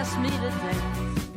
asked 0.00 0.18
me 0.18 0.30
to 0.30 0.36
dance. 0.36 1.29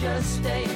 Just 0.00 0.36
stay 0.36 0.69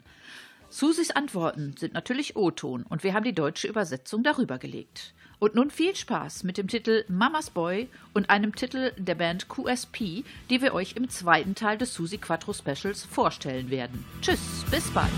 Susis 0.69 1.11
Antworten 1.11 1.75
sind 1.77 1.93
natürlich 1.93 2.35
O-Ton 2.35 2.83
und 2.83 3.03
wir 3.03 3.13
haben 3.13 3.23
die 3.23 3.33
deutsche 3.33 3.67
Übersetzung 3.67 4.23
darüber 4.23 4.57
gelegt. 4.57 5.13
Und 5.39 5.55
nun 5.55 5.71
viel 5.71 5.95
Spaß 5.95 6.43
mit 6.43 6.57
dem 6.57 6.67
Titel 6.67 7.05
Mama's 7.09 7.49
Boy 7.49 7.89
und 8.13 8.29
einem 8.29 8.55
Titel 8.55 8.91
der 8.97 9.15
Band 9.15 9.49
QSP, 9.49 10.23
die 10.49 10.61
wir 10.61 10.73
euch 10.73 10.95
im 10.95 11.09
zweiten 11.09 11.53
Teil 11.53 11.77
des 11.77 11.93
Susi 11.93 12.17
Quattro 12.17 12.53
Specials 12.53 13.03
vorstellen 13.03 13.69
werden. 13.69 14.05
Tschüss, 14.21 14.63
bis 14.71 14.89
bald. 14.91 15.11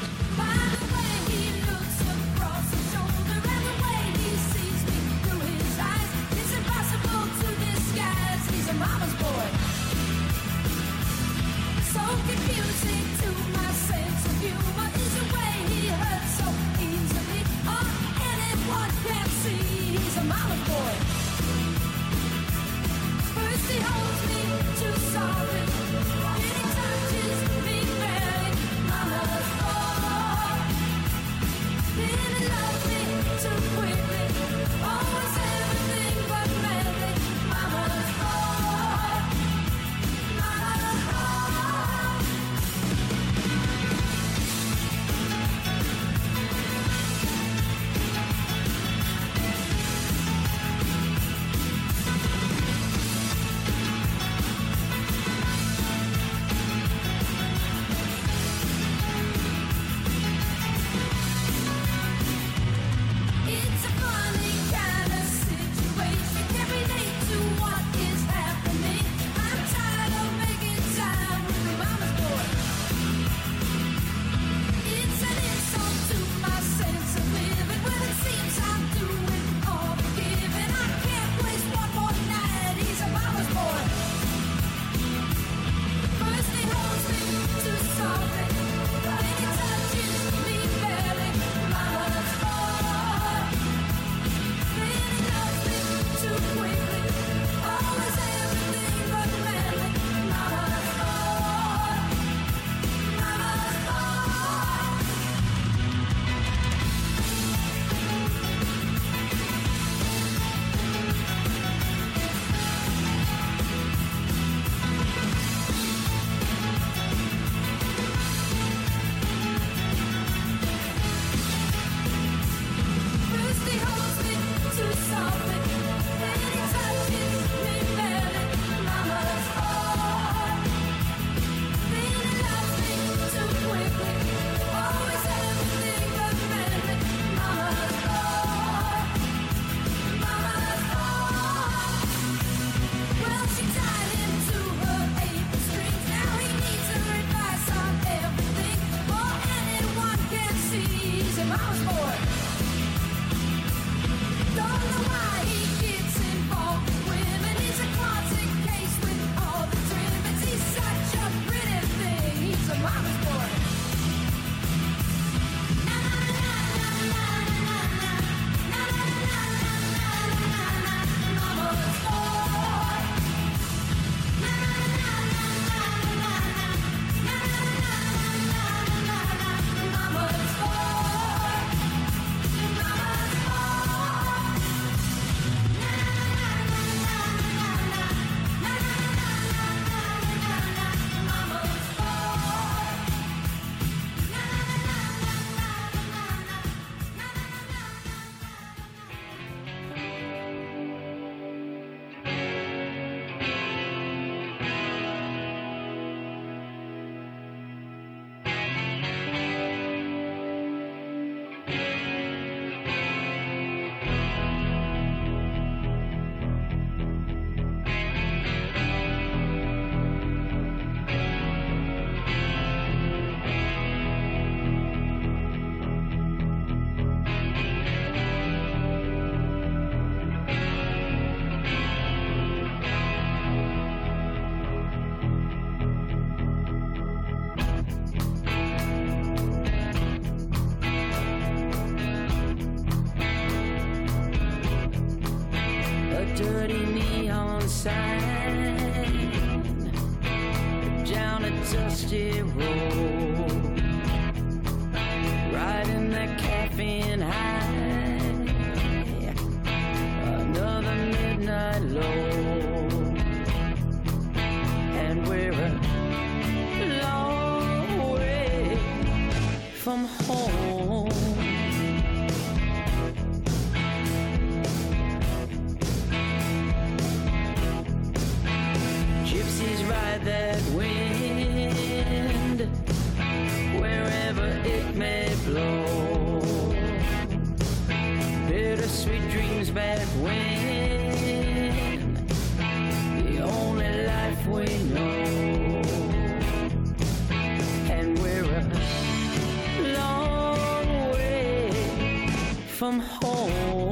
From 302.85 302.99
home. 302.99 303.84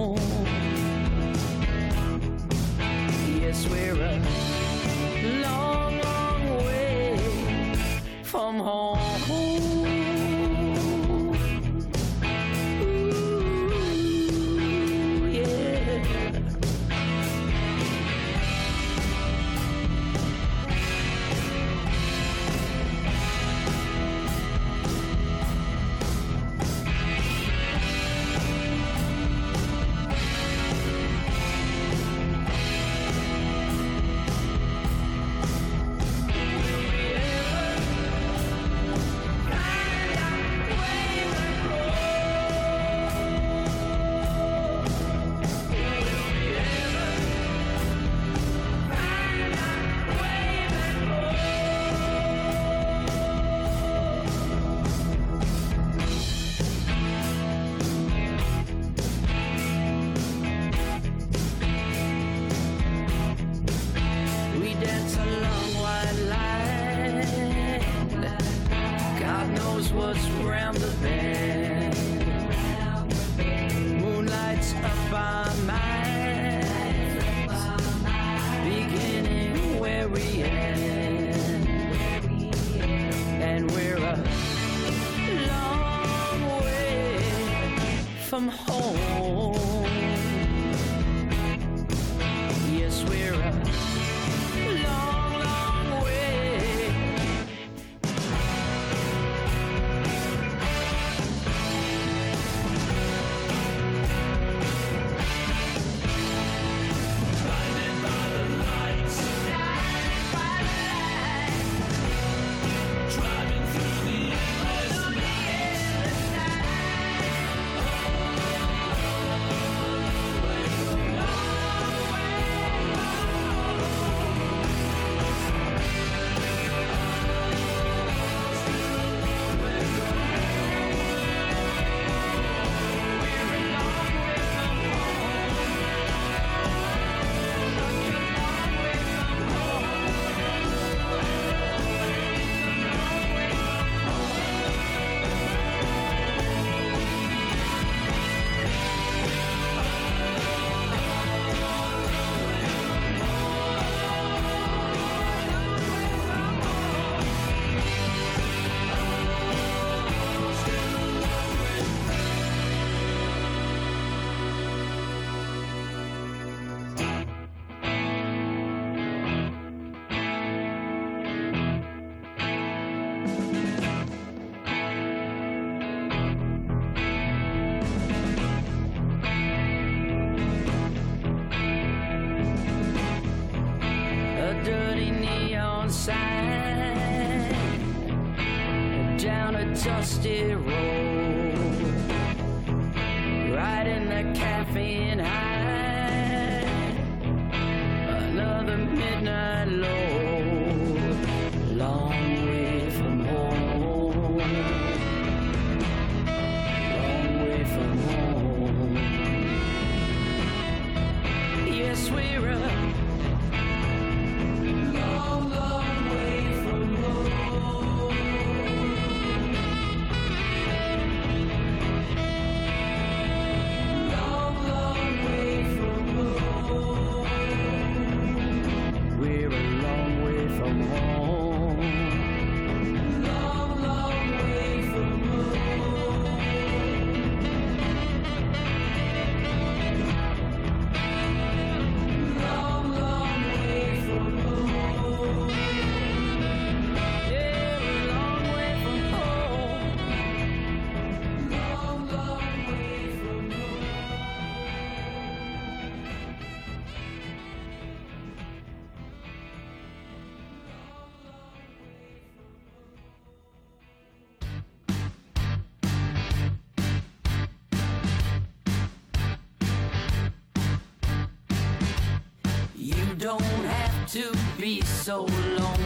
To 274.14 274.32
be 274.60 274.80
so 274.82 275.24
lonely. 275.58 275.83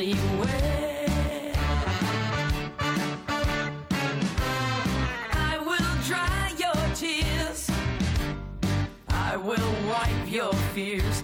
Anywhere. 0.00 1.54
I 5.32 5.58
will 5.64 5.94
dry 6.04 6.52
your 6.58 6.94
tears. 6.94 7.70
I 9.08 9.36
will 9.36 9.72
wipe 9.88 10.30
your 10.30 10.52
fears 10.74 11.22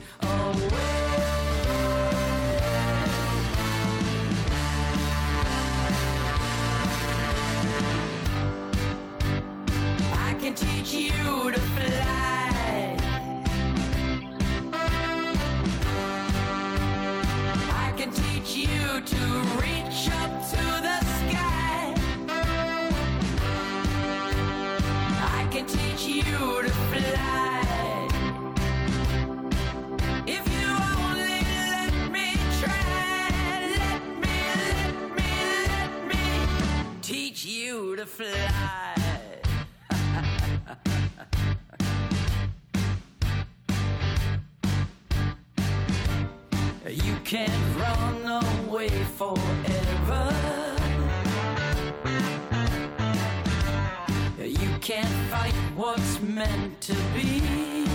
you 37.73 37.97
to 37.97 38.05
fly. 38.05 38.95
you 46.87 47.17
can't 47.25 47.63
run 47.83 48.17
away 48.45 48.91
forever. 49.19 50.25
You 54.61 54.71
can't 54.81 55.17
fight 55.31 55.59
what's 55.75 56.21
meant 56.21 56.81
to 56.89 56.97
be. 57.15 57.87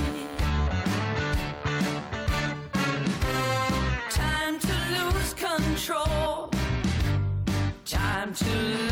Time 4.09 4.59
to 4.59 4.75
lose 4.95 5.33
control. 5.35 6.49
Time 7.85 8.33
to 8.33 8.86